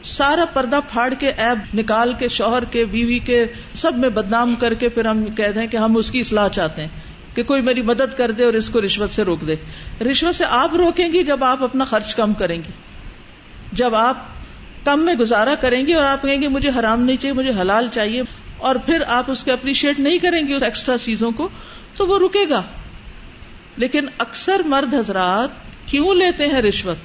سارا 0.03 0.45
پردہ 0.45 0.79
پھاڑ 0.91 1.13
کے 1.13 1.29
ایب 1.29 1.77
نکال 1.77 2.13
کے 2.13 2.27
شوہر 2.27 2.63
کے 2.63 2.85
بیوی 2.85 3.19
کے 3.19 3.45
سب 3.75 3.97
میں 3.97 4.09
بدنام 4.09 4.55
کر 4.55 4.73
کے 4.73 4.89
پھر 4.89 5.05
ہم 5.05 5.25
کہتے 5.25 5.59
ہیں 5.59 5.67
کہ 5.67 5.77
ہم 5.77 5.97
اس 5.97 6.11
کی 6.11 6.19
اصلاح 6.19 6.49
چاہتے 6.49 6.81
ہیں 6.81 6.89
کہ 7.35 7.43
کوئی 7.43 7.61
میری 7.61 7.81
مدد 7.81 8.17
کر 8.17 8.31
دے 8.31 8.43
اور 8.43 8.53
اس 8.53 8.69
کو 8.69 8.81
رشوت 8.81 9.09
سے 9.09 9.23
روک 9.23 9.41
دے۔ 9.47 9.55
رشوت 10.03 10.35
سے 10.35 10.45
آپ 10.49 10.75
روکیں 10.75 11.13
گی 11.13 11.23
جب 11.23 11.43
آپ 11.43 11.63
اپنا 11.63 11.83
خرچ 11.83 12.15
کم 12.15 12.33
کریں 12.33 12.57
گی۔ 12.57 12.71
جب 13.71 13.95
آپ 13.95 14.17
کم 14.83 14.99
میں 14.99 15.13
گزارا 15.13 15.55
کریں 15.55 15.87
گے 15.87 15.93
اور 15.93 16.05
آپ 16.05 16.21
کہیں 16.21 16.41
گے 16.41 16.47
مجھے 16.47 16.69
حرام 16.79 17.03
نہیں 17.03 17.17
چاہیے، 17.17 17.33
مجھے 17.33 17.51
حلال 17.61 17.87
چاہیے 17.91 18.21
اور 18.57 18.75
پھر 18.75 19.03
آپ 19.07 19.31
اس 19.31 19.43
کو 19.43 19.51
اپریشیٹ 19.51 19.99
نہیں 19.99 20.17
کریں 20.17 20.47
گے 20.47 20.53
اس 20.53 20.63
ایکسٹرا 20.63 20.97
چیزوں 20.97 21.31
کو، 21.31 21.49
تو 21.97 22.07
وہ 22.07 22.19
رکے 22.19 22.49
گا۔ 22.49 22.61
لیکن 23.75 24.05
اکثر 24.17 24.61
مرد 24.65 24.93
حضرات 24.93 25.49
کیوں 25.85 26.15
لیتے 26.15 26.45
ہیں 26.45 26.61
رشوت؟ 26.61 26.97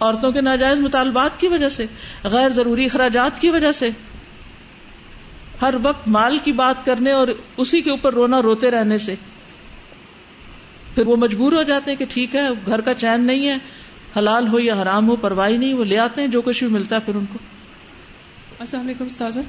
عورتوں 0.00 0.32
کے 0.32 0.40
ناجائز 0.40 0.78
مطالبات 0.78 1.40
کی 1.40 1.48
وجہ 1.48 1.68
سے 1.68 1.86
غیر 2.24 2.48
ضروری 2.48 2.84
اخراجات 2.84 3.40
کی 3.40 3.50
وجہ 3.50 3.72
سے۔ 3.72 3.90
ہر 5.62 5.74
وقت 5.82 6.08
مال 6.08 6.38
کی 6.44 6.52
بات 6.52 6.84
کرنے 6.84 7.12
اور 7.12 7.28
اسی 7.56 7.80
کے 7.80 7.90
اوپر 7.90 8.14
رونا 8.14 8.42
روتے 8.42 8.70
رہنے 8.70 8.98
سے۔ 8.98 9.14
پھر 10.94 11.06
وہ 11.06 11.16
مجبور 11.16 11.52
ہو 11.52 11.62
جاتے 11.62 11.90
ہیں 11.90 11.98
کہ 11.98 12.04
ٹھیک 12.08 12.36
ہے 12.36 12.48
گھر 12.66 12.80
کا 12.80 12.94
چین 12.94 13.24
نہیں 13.24 13.48
ہے 13.48 13.56
حلال 14.16 14.48
ہو 14.48 14.60
یا 14.60 14.82
حرام 14.82 15.08
ہو 15.08 15.16
پرواہی 15.16 15.56
نہیں 15.56 15.74
وہ 15.74 15.84
لے 15.84 15.98
آتے 15.98 16.20
ہیں 16.20 16.28
جو 16.28 16.42
کچھ 16.42 16.64
بھی 16.64 16.72
ملتا 16.72 16.96
ہے 16.96 17.00
پھر 17.00 17.14
ان 17.14 17.26
کو۔ 17.26 17.38
السلام 18.58 18.84
علیکم 18.84 19.04
استاذہ۔ 19.04 19.40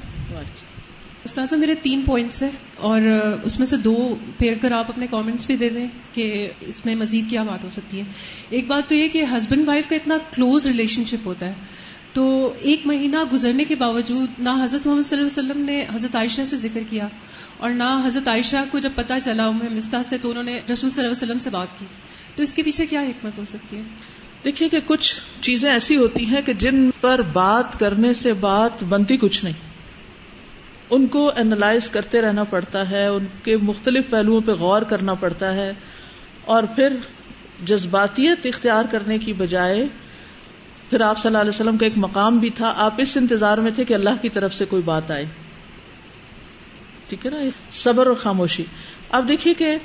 استاذہ 1.24 1.54
میرے 1.54 1.74
تین 1.74 2.02
پوائنٹس 2.06 2.42
ہیں 2.42 2.50
اور 2.76 3.00
اس 3.42 3.58
میں 3.58 3.66
سے 3.66 3.76
دو 3.76 4.16
پہ 4.38 4.50
اگر 4.50 4.72
آپ 4.72 4.84
اپنے 4.88 5.06
کامنٹس 5.06 5.46
بھی 5.46 5.56
دے 5.56 5.68
دیں 5.68 5.86
کہ 6.12 6.50
اس 6.60 6.86
میں 6.86 6.94
مزید 6.94 7.30
کیا 7.30 7.42
بات 7.42 7.64
ہو 7.64 7.70
سکتی 7.70 7.98
ہے۔ 7.98 8.04
ایک 8.50 8.66
بات 8.66 8.88
تو 8.88 8.94
یہ 8.94 9.08
کہ 9.08 9.24
ہسبینڈ 9.36 9.68
وائف 9.68 9.88
کا 9.88 9.96
اتنا 9.96 10.16
کلوز 10.34 10.66
ریلیشن 10.66 11.04
شپ 11.04 11.26
ہوتا 11.26 11.46
ہے۔ 11.46 11.52
تو 12.12 12.52
ایک 12.58 12.86
مہینہ 12.86 13.16
گزرنے 13.32 13.64
کے 13.64 13.74
باوجود 13.74 14.30
نہ 14.38 14.48
حضرت 14.62 14.86
محمد 14.86 15.02
صلی 15.02 15.18
اللہ 15.18 15.40
علیہ 15.40 15.50
وسلم 15.50 15.64
نے 15.64 15.84
حضرت 15.94 16.16
عائشہ 16.16 16.42
سے 16.42 16.56
ذکر 16.56 16.80
کیا 16.90 17.08
اور 17.56 17.70
نہ 17.70 18.02
حضرت 18.04 18.28
عائشہ 18.28 18.56
کو 18.70 18.78
جب 18.78 18.90
پتا 18.94 19.20
چلا 19.20 19.50
مستا 19.50 20.02
سے 20.02 20.18
تو 20.18 20.30
انہوں 20.30 20.44
نے 20.44 20.56
رسول 20.56 20.76
صلی 20.76 20.88
اللہ 20.88 21.00
علیہ 21.00 21.10
وسلم 21.10 21.38
سے 21.38 21.50
بات 21.50 21.78
کی۔ 21.78 21.86
تو 22.36 22.42
اس 22.42 22.54
کے 22.54 22.62
پیچھے 22.62 22.86
کیا 22.86 23.02
حکمت 23.02 23.38
ہو 23.38 23.44
سکتی 23.44 23.76
ہے؟ 23.76 23.82
دیکھیے 24.44 24.68
کہ 24.68 24.80
کچھ 24.86 25.14
چیزیں 25.40 25.72
ایسی 25.72 25.96
ہوتی 25.96 26.26
ہیں 26.26 26.42
کہ 26.42 26.52
جن 26.52 26.90
پر 27.00 27.22
بات 27.22 27.80
کرنے 27.80 28.12
سے 28.12 28.32
بات 28.32 28.82
بنتی 28.82 29.16
کچھ 29.16 29.44
نہیں۔ 29.44 29.69
ان 30.90 31.06
کو 31.06 31.30
اینالائز 31.36 31.90
کرتے 31.90 32.22
رہنا 32.22 32.44
پڑتا 32.44 32.90
ہے، 32.90 33.06
ان 33.06 33.26
کے 33.44 33.56
مختلف 33.56 34.10
پہلوؤں 34.10 34.40
پہ 34.40 34.52
غور 34.52 34.82
کرنا 34.82 35.14
پڑتا 35.14 35.54
ہے۔ 35.54 35.72
اور 36.44 36.62
پھر 36.62 36.96
جذباتیت 37.64 38.46
اختیار 38.46 38.84
کرنے 38.90 39.18
کی 39.18 39.32
بجائے 39.32 39.86
پھر 40.90 41.00
آپ 41.00 41.18
صلی 41.18 41.28
اللہ 41.28 41.38
علیہ 41.38 41.48
وسلم 41.48 41.76
کا 41.76 41.86
ایک 41.86 41.92
مقام 41.96 42.38
بھی 42.38 42.50
تھا۔ 42.50 42.72
آپ 42.76 42.94
اس 42.98 43.16
انتظار 43.16 43.58
میں 43.58 43.70
تھے 43.70 43.84
کہ 43.84 43.94
اللہ 43.94 44.22
کی 44.22 44.28
طرف 44.28 44.54
سے 44.54 44.64
کوئی 44.64 44.82
بات 44.82 45.10
آئے۔ 45.10 45.24
ٹھیک 47.08 47.26
ہے 47.26 47.30
نا؟ 47.30 47.38
صبر 47.70 48.06
اور 48.06 48.14
خاموشی۔ 48.14 48.64
اب 49.10 49.28
دیکھیے 49.28 49.54
کہ 49.54 49.76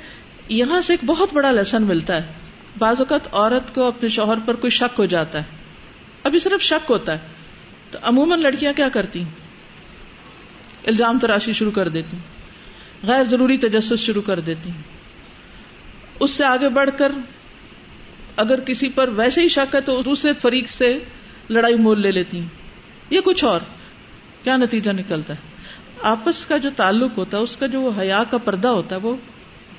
یہاں 0.48 0.80
سے 0.80 0.92
ایک 0.92 1.00
بہت 1.06 1.28
بڑا 1.34 1.50
لیسن 1.50 1.82
ملتا 1.82 2.16
ہے۔ 2.16 2.22
بعض 2.78 2.96
اوقات 2.98 3.28
عورت 3.32 3.74
کو 3.74 3.84
اپنے 3.84 4.08
شوہر 4.08 4.36
پر 4.44 4.54
کوئی 4.54 4.70
شک 4.70 5.00
ہو 5.00 5.04
جاتا 5.04 5.38
ہے۔ 5.38 5.44
ابھی 6.24 6.38
صرف 6.38 6.62
شک 6.62 6.90
ہوتا 6.90 7.12
ہے۔ 7.12 7.18
تو 7.90 7.98
عموماً 8.02 8.40
لڑکیاں 8.40 8.72
کیا 8.72 8.88
کرتی 8.88 9.24
الزام 10.86 11.18
تراشی 11.18 11.52
شروع 11.52 11.70
کر 11.70 11.88
دیتی 11.88 12.16
غیر 13.02 13.24
ضروری 13.24 13.58
تجسس 13.58 13.98
شروع 13.98 14.22
کر 14.22 14.40
دیتی 14.40 14.70
اس 16.20 16.30
سے 16.30 16.44
آگے 16.44 16.68
بڑھ 16.68 16.90
کر 16.98 17.12
اگر 18.36 18.60
کسی 18.60 18.88
پر 18.88 19.08
ویسے 19.08 19.40
ہی 19.42 19.48
شک 19.48 19.74
ہے 19.74 19.80
تو 19.80 20.02
دوسرے 20.02 20.32
فریق 20.42 20.68
سے 20.68 20.98
لڑائی 21.50 21.74
مول 21.74 22.02
لے 22.02 22.10
لیتی 22.10 22.40
یہ 23.10 23.20
کچھ 23.20 23.44
اور۔ 23.44 23.60
کیا 24.42 24.56
نتیجہ 24.56 24.90
نکلتا 24.90 25.34
ہے؟ 25.34 25.38
آپس 26.02 26.46
کا 26.46 26.56
جو 26.56 26.70
تعلق 26.76 27.18
ہوتا 27.18 27.38
ہے، 27.38 27.42
اس 27.42 27.56
کا 27.56 27.66
جو 27.66 27.80
وہ 27.80 27.90
حیا 27.98 28.22
کا 28.30 28.38
پردہ 28.38 28.68
ہوتا 28.68 28.96
ہے، 28.96 29.00
وہ 29.00 29.16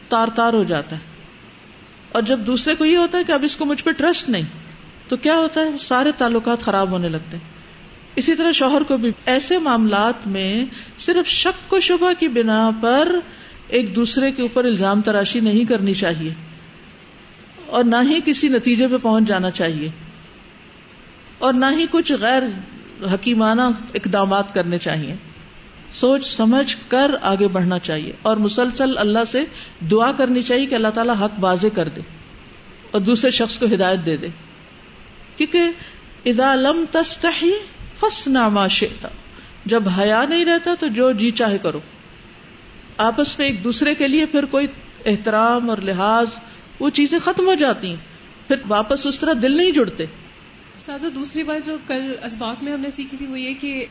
تار 0.10 0.28
تار 0.36 0.54
ہو 0.54 0.64
جاتا 0.64 0.96
ہے۔ 0.96 1.02
اور 2.12 2.22
جب 2.22 2.40
دوسرے 2.40 2.76
کو 2.76 2.86
یہ 2.86 2.98
ہوتا 2.98 3.18
ہے 3.18 3.24
کہ 3.24 3.32
اب 3.32 3.44
اس 3.44 3.56
کو 3.56 3.66
مجھ 3.66 3.84
پہ 3.84 3.92
ٹرسٹ 3.92 4.30
نہیں، 4.30 4.44
تو 5.08 5.18
کیا 5.18 5.36
ہوتا 5.36 5.62
ہے؟ 5.62 5.78
سارے 5.78 6.12
تعلقات 6.12 6.60
خراب 6.60 6.92
ہونے 6.92 7.10
لگتے 7.10 7.38
ہیں۔ 7.38 7.57
اسی 8.18 8.36
طرح 8.36 8.52
شوہر 8.52 8.84
کو 8.84 8.98
بھی 8.98 9.12
ایسے 9.26 9.60
معاملات 9.60 10.28
میں 10.28 10.66
صرف 10.98 11.28
شک 11.28 11.74
و 11.74 11.80
شبہ 11.80 12.12
کی 12.20 12.28
بنا 12.28 12.70
پر 12.82 13.16
ایک 13.68 13.96
دوسرے 13.96 14.32
کے 14.32 14.42
اوپر 14.42 14.64
الزام 14.64 15.02
تراشی 15.02 15.40
نہیں 15.40 15.66
کرنی 15.66 15.94
چاہیے 15.94 16.34
اور 17.66 17.84
نہ 17.84 17.96
ہی 18.04 18.20
کسی 18.26 18.48
نتیجے 18.48 18.88
پہ 18.88 18.98
پہنچ 18.98 19.24
جانا 19.24 19.52
چاہیے 19.52 19.90
اور 21.38 21.54
نہ 21.54 21.66
ہی 21.78 21.86
کچھ 21.92 22.12
غیر 22.12 22.44
حکیمانہ 23.14 23.62
اقدامات 23.94 24.54
کرنے 24.54 24.78
چاہیے 24.78 25.16
سوچ 25.92 26.26
سمجھ 26.26 26.78
کر 26.88 27.12
آگے 27.22 27.48
بڑھنا 27.48 27.80
چاہیے 27.80 28.12
اور 28.22 28.38
مسلسل 28.38 28.98
اللہ 28.98 29.24
سے 29.28 29.44
دعا 29.92 30.12
کرنی 30.12 30.44
چاہیے 30.44 30.66
کہ 30.66 30.76
اللہ 30.76 30.88
تعالیٰ 30.88 31.16
حق 31.22 31.40
بازے 31.40 31.70
کر 31.70 31.90
دے 31.90 32.02
اور 32.92 33.02
دوسرے 33.02 33.32
شخص 33.32 33.60
کو 33.60 33.66
ہدایت 33.66 34.06
دے 34.06 34.18
دے۔ 34.18 34.28
کیونکہ 35.38 35.60
ادا 36.26 36.56
لم 36.56 36.86
تستحی 36.92 37.52
فس 38.00 38.28
ناما 38.28 38.68
شیتا 38.68 39.10
جب 39.66 39.84
حیا 39.90 40.26
نہیں 40.30 40.46
رہتا 40.46 40.74
تو 40.80 40.88
جو 40.88 41.12
جی 41.12 41.32
چاہے 41.32 41.58
کرو۔ 41.58 41.80
آپس 42.98 43.40
میں 43.40 43.48
ایک 43.48 43.64
دوسرے 43.64 43.96
کے 43.96 44.08
لیے 44.08 44.26
پھر 44.26 44.46
کوئی 44.46 44.68
احترام 45.06 45.70
اور 45.70 45.78
لحاظ 45.78 46.28
وہ 46.80 46.90
چیزیں 46.90 47.20
ختم 47.20 47.48
ہو 47.48 47.54
جاتی 47.54 47.90
ہیں۔ 47.90 47.96
پھر 48.48 48.56
واپس 48.68 49.06
اس 49.06 49.20
طرح 49.20 49.34
دل 49.42 49.58
نہیں 49.58 49.72
جڑتے۔ 49.72 50.06
دوسری 51.16 51.44
بات 51.44 51.66
جو 51.66 51.78
کل 51.88 52.16
اسباب 52.24 52.56
میں 52.62 52.74
ہم 52.74 52.80
نے 52.80 52.92
سیکھی 52.92 53.18
تھی 53.18 53.26
وہ 53.26 53.40
یہ 53.40 53.54
کہ 53.60 53.86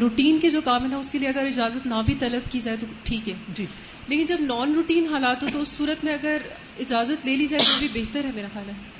روٹین 0.00 0.38
کے 0.38 0.50
جو 0.50 0.60
کام 0.60 0.82
ہے 0.82 0.88
نا 0.88 0.96
اس 0.96 1.10
کے 1.10 1.18
لیے 1.18 1.28
اگر 1.28 1.46
اجازت 1.46 1.86
نہ 1.86 1.94
بھی 2.06 2.14
طلب 2.14 2.52
کی 2.52 2.60
جائے 2.60 2.76
تو 2.76 2.86
ٹھیک 3.02 3.28
ہے۔ 3.28 3.34
جی۔ 3.54 3.66
لیکن 4.08 4.26
جب 4.26 4.36
نان 4.40 4.74
روٹین 4.74 5.06
حالات 5.10 5.42
ہو 5.42 5.48
تو 5.52 5.60
اس 5.60 5.68
صورت 5.68 6.04
میں 6.04 6.12
اگر 6.12 6.36
اجازت 6.78 7.26
لے 7.26 7.36
لی 7.36 7.46
جائے 7.46 7.62
تو 7.62 7.78
بھی 7.78 7.88
بہتر 7.94 8.24
ہے 8.24 8.30
میرا 8.34 8.46
خیال 8.52 8.68
ہے۔ 8.68 8.99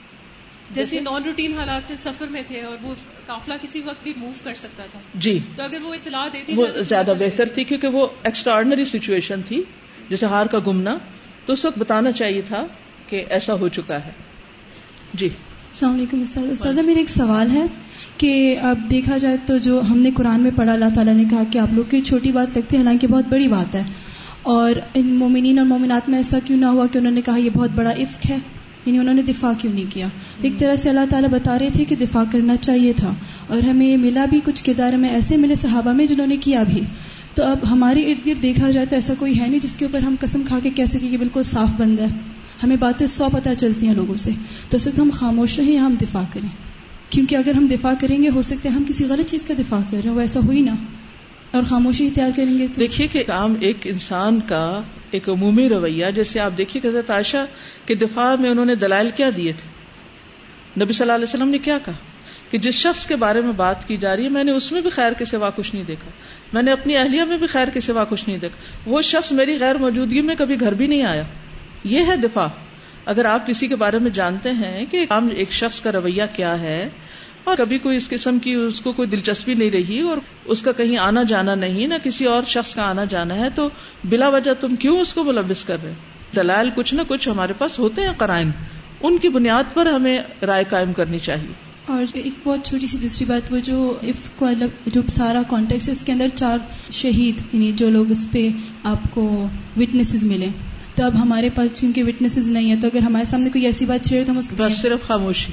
جیسے 0.73 1.01
نان 1.01 1.23
روٹین 1.25 1.59
حالات 1.59 1.87
تھے 1.87 1.97
سفر 1.97 2.27
میں 2.27 2.43
تھے 2.47 2.61
اور 2.61 2.77
وہ 2.83 2.95
قافلہ 3.27 3.55
کسی 3.63 3.81
وقت 3.81 4.03
بھی 4.03 4.13
موو 4.17 4.31
کر 4.45 4.55
سکتا 4.55 4.83
تھا۔ 4.91 5.01
جی۔ 5.15 5.39
تو 5.57 5.63
اگر 5.63 5.83
وہ 5.83 5.95
اطلاع 5.95 6.27
دیتی 6.33 6.53
وہ 6.57 6.67
زیادہ 6.89 7.13
بہتر 7.19 7.49
تھی 7.49 7.65
کیونکہ 7.65 7.89
وہ 7.89 8.07
ایکسٹرا 8.23 8.55
آرڈنری 8.55 8.85
سچویشن 8.85 9.41
تھی 9.43 9.63
جیسے 10.09 10.27
ہار 10.27 10.47
کا 10.47 10.59
گمنا 10.67 10.97
تو 11.47 11.53
اس 11.53 11.65
وقت 11.65 11.79
بتانا 11.79 12.13
چاہیے 12.13 12.43
تھا 12.43 12.67
کہ 13.07 13.25
ایسا 13.31 13.55
ہو 13.55 13.69
چکا 13.69 14.07
ہے۔ 14.07 14.11
جی۔ 15.15 15.27
السلام 15.27 15.95
علیکم 15.95 16.21
استاد 16.21 16.51
استاذہ 16.51 16.81
میرا 16.81 16.99
ایک 16.99 17.11
سوال 17.11 17.51
ہے 17.51 17.67
کہ 18.17 18.57
اب 18.61 18.79
دیکھا 18.91 19.17
جائے 19.17 19.37
تو 19.47 19.57
جو 19.57 19.81
ہم 19.91 19.99
نے 19.99 20.11
قرآن 20.11 20.41
میں 20.41 20.51
پڑھا 20.57 20.73
اللہ 20.73 20.95
تعالیٰ 20.95 21.15
نے 21.15 21.25
کہا 21.31 21.43
کہ 21.53 21.59
آپ 21.59 21.69
لوگ 21.73 21.85
کی 21.91 22.01
چھوٹی 22.01 22.33
بات 22.33 22.57
لگتی 22.57 22.77
ہے 22.77 22.83
حالانکہ 22.83 23.07
بہت 23.07 23.25
بڑی 23.29 23.49
بات 23.49 23.75
ہے۔ 23.75 23.83
اور 24.43 24.73
ان 24.95 25.07
مومنین 25.07 25.59
اور 25.59 25.67
مومنات 25.67 26.09
میں 26.09 26.19
ایسا 26.19 26.39
کیوں 26.45 26.59
نہ 26.59 26.67
ہوا 26.67 26.87
کہ 26.87 26.99
انہوں 26.99 27.13
نے 27.13 27.23
کہا 27.23 27.39
یہ 27.39 27.51
بہت 27.51 27.71
بڑا 27.71 27.93
عفق 27.93 28.31
ہے؟ 28.31 28.39
یعنی 28.87 28.99
انہوں 28.99 29.14
نے 29.14 29.23
دفاع 29.23 29.53
کیوں 29.59 29.73
نہیں 29.73 29.85
کیا؟ 29.90 30.09
ایک 30.43 30.59
طرح 30.59 30.77
سے 30.77 30.88
اللہ 30.88 31.01
تعالیٰ 31.11 31.29
بتا 31.31 31.59
رہے 31.59 31.69
تھے 31.73 31.85
کہ 31.85 31.97
دفاع 31.97 32.25
کرنا 32.33 32.57
چاہیے 32.57 32.93
تھا 32.93 33.14
اور 33.47 33.62
ہمیں 33.62 33.87
یہ 33.87 33.97
ملا 33.97 34.25
بھی 34.25 34.40
کچھ 34.45 34.64
کردار 34.64 34.93
ہمیں 34.93 35.09
ایسے 35.09 35.37
ملے 35.37 35.55
صحابہ 35.55 35.93
میں 35.93 36.07
جنہوں 36.07 36.27
نے 36.27 36.37
کیا 36.37 36.62
بھی۔ 36.62 36.81
تو 37.35 37.45
اب 37.45 37.59
ہمارے 37.71 38.03
ارد 38.03 38.27
گرد 38.27 38.43
دیکھا 38.43 38.71
جائے 38.71 38.87
تو 38.87 38.95
ایسا 38.95 39.14
کوئی 39.19 39.40
ہے 39.40 39.47
نہیں 39.49 39.61
جس 39.61 39.77
کے 39.77 39.85
اوپر 39.85 40.03
ہم 40.03 40.14
قسم 40.21 40.43
کھا 40.49 40.59
کے 40.62 40.71
کہہ 40.71 40.85
سکیں 40.85 41.11
کہ 41.11 41.16
بالکل 41.16 41.43
صاف 41.43 41.71
بند 41.77 41.99
ہے۔ 41.99 42.07
ہمیں 42.62 42.77
باتیں 42.77 43.07
سو 43.07 43.29
پتہ 43.33 43.49
چلتی 43.59 43.87
ہیں 43.88 43.95
لوگوں 43.95 44.14
سے۔ 44.14 44.31
تو 44.69 44.77
اس 44.77 44.87
وقت 44.87 44.99
ہم 44.99 45.11
خاموش 45.12 45.59
رہیں 45.59 45.73
یا 45.73 45.87
ہم 45.87 45.95
دفاع 46.03 46.25
کریں؟ 46.33 46.49
کیونکہ 47.11 47.37
اگر 47.37 47.55
ہم 47.55 47.66
دفاع 47.66 47.93
کریں 48.01 48.23
گے، 48.23 48.29
ہو 48.35 48.43
سکتا 48.43 48.69
ہے 48.69 48.75
ہم 48.75 48.85
کسی 48.88 49.05
غلط 49.05 49.31
چیز 49.31 49.47
کا 49.47 49.55
دفاع 49.59 49.81
کر 49.90 49.97
رہے 49.97 50.09
ہیں 50.09 50.16
وہ 50.16 50.21
ایسا 50.21 50.40
ہوئی 50.40 50.61
نا 50.61 50.75
اور 51.51 51.63
خاموشی 51.63 52.07
اختیار 52.07 52.31
کریں 52.37 52.59
گے 52.59 52.67
دیکھیے 52.67 53.07
کہ 53.07 53.23
کام 53.27 53.55
ایک 53.61 53.77
انسان 53.85 54.41
کا 54.41 54.83
ایک 55.11 55.29
عمومی 55.29 55.69
رویہ، 55.69 56.07
جیسے 56.15 56.41
آپ 56.41 56.51
دیکھیے 56.59 56.81
کہ 56.81 56.89
حضرت 56.89 57.11
عائشہ 57.11 57.47
کے 57.87 57.95
دفاع 57.95 58.35
میں 58.35 58.51
انہوں 58.51 58.65
نے 58.65 58.75
دلائل 58.75 59.11
کیا 59.17 59.31
دیے 59.37 59.53
تھے۔ 59.53 59.81
نبی 60.85 60.93
صلی 60.93 61.05
اللہ 61.05 61.13
علیہ 61.13 61.25
وسلم 61.25 61.49
نے 61.49 61.59
کیا 61.59 61.79
کہا 61.85 61.93
کہ 62.51 62.59
جس 62.59 62.75
شخص 62.75 63.07
کے 63.07 63.17
بارے 63.17 63.41
میں 63.41 63.53
بات 63.53 63.89
کی 63.89 63.97
جا 63.97 64.17
رہی 64.17 64.25
ہے، 64.25 64.29
میں 64.29 64.45
نے 64.45 64.53
اس 64.53 64.73
میں 64.73 64.81
بھی 64.81 64.91
خیر 64.91 65.13
کے 65.13 65.25
سوا 65.25 65.51
کچھ 65.51 65.75
نہیں 65.75 65.85
دیکھا۔ 65.85 66.11
میں 66.53 66.63
نے 66.63 66.73
اپنی 66.73 66.97
اہلیہ 66.97 67.23
میں 67.23 67.39
بھی 67.39 67.47
خیر 67.47 67.69
کے 67.69 67.81
سوا 67.81 68.05
کچھ 68.05 68.25
نہیں 68.27 68.39
دیکھا۔ 68.39 68.91
وہ 68.91 69.03
شخص 69.03 69.33
میری 69.33 69.61
غیر 69.61 69.77
موجودگی 69.77 70.21
میں 70.21 70.35
کبھی 70.39 70.61
گھر 70.61 70.75
بھی 70.75 70.87
نہیں 70.87 71.03
آیا۔ 71.03 71.23
یہ 71.85 72.01
ہے 72.07 72.17
دفاع۔ 72.17 72.47
اگر 73.05 73.25
آپ 73.25 73.47
کسی 73.47 73.69
کے 73.69 73.77
بارے 73.77 73.99
میں 73.99 74.11
جانتے 74.11 74.51
ہیں 74.51 74.87
کہ 74.91 75.07
عام 75.11 75.29
ایک 75.37 75.53
شخص 75.53 75.81
کا 75.81 75.93
رویہ 75.93 76.23
کیا 76.33 76.61
ہے 76.61 76.89
اور 77.44 77.57
کبھی 77.57 77.79
کوئی 77.79 77.96
اس 77.96 78.09
قسم 78.09 78.38
کی 78.38 78.53
اس 78.53 78.81
کو 78.81 78.92
کوئی 78.92 79.09
دلچسپی 79.09 79.55
نہیں 79.55 79.70
رہی 79.70 80.00
اور 80.00 80.18
اس 80.44 80.62
کا 80.62 80.72
کہیں 80.72 80.96
آنا 80.96 81.22
جانا 81.22 81.55
نہیں 81.55 81.87
نہ 81.87 81.94
کسی 82.05 82.24
اور 82.24 82.42
شخص 82.46 82.74
کا 82.74 82.83
آنا 82.83 83.05
جانا 83.05 83.35
ہے 83.35 83.48
تو 83.55 83.68
بلا 84.05 84.29
وجہ 84.29 84.50
تم 84.61 84.76
کیوں 84.76 84.98
اس 84.98 85.14
کو 85.14 85.24
ملوث 85.24 85.64
کر 85.64 85.76
رہے؟ 85.83 85.94
دلائل 86.37 86.70
کچھ 86.74 86.94
نہ 86.94 87.03
کچھ 87.09 87.29
ہمارے 87.29 87.53
پاس 87.53 87.79
ہوتے 87.79 88.00
ہیں 88.03 88.12
قرائن۔ 88.16 88.50
ان 89.03 89.18
کی 89.18 89.29
بنیاد 89.29 89.64
پر 89.74 89.87
ہمیں 89.87 90.18
رائے 90.42 90.64
قائم 90.70 90.92
کرنی 90.92 91.18
چاہیے۔ 91.18 91.53
اور 91.87 92.05
ایک 92.14 92.33
بہت 92.44 92.66
چھوٹی 92.66 92.87
سی 92.87 92.98
دوسری 92.98 93.26
بات 93.26 93.53
وہ 93.53 93.59
جو 93.59 93.98
اف 94.03 94.31
کو 94.37 94.48
جو 94.87 95.00
سارا 95.09 95.42
کانٹیکٹ 95.48 95.87
ہے 95.87 95.92
اس 95.92 96.05
کے 96.05 96.12
اندر 96.12 96.26
چار 96.35 96.59
شہید 96.90 97.40
یعنی 97.53 97.72
جو 97.72 97.90
لوگ 97.90 98.11
اس 98.11 98.26
پہ 98.33 98.48
آپ 98.83 99.14
کو 99.14 99.48
وٹنسز 99.76 100.24
ملے۔ 100.24 100.48
تو 100.94 101.05
اب 101.05 101.22
ہمارے 101.22 101.50
پاس 101.55 101.81
چونکہ 101.81 102.05
وٹنسز 102.05 102.50
نہیں 102.50 102.70
ہے 102.70 102.76
تو 102.76 102.88
اگر 102.88 103.03
ہمارے 103.03 103.24
سامنے 103.24 103.50
کوئی 103.50 103.64
ایسی 103.66 103.87
بات 103.87 104.07
چھیڑے 104.07 104.24
تو 104.24 104.33
ہم 104.33 104.38
اس 104.38 104.53
بس 104.57 104.72
صرف 104.83 105.07
خاموشی 105.07 105.53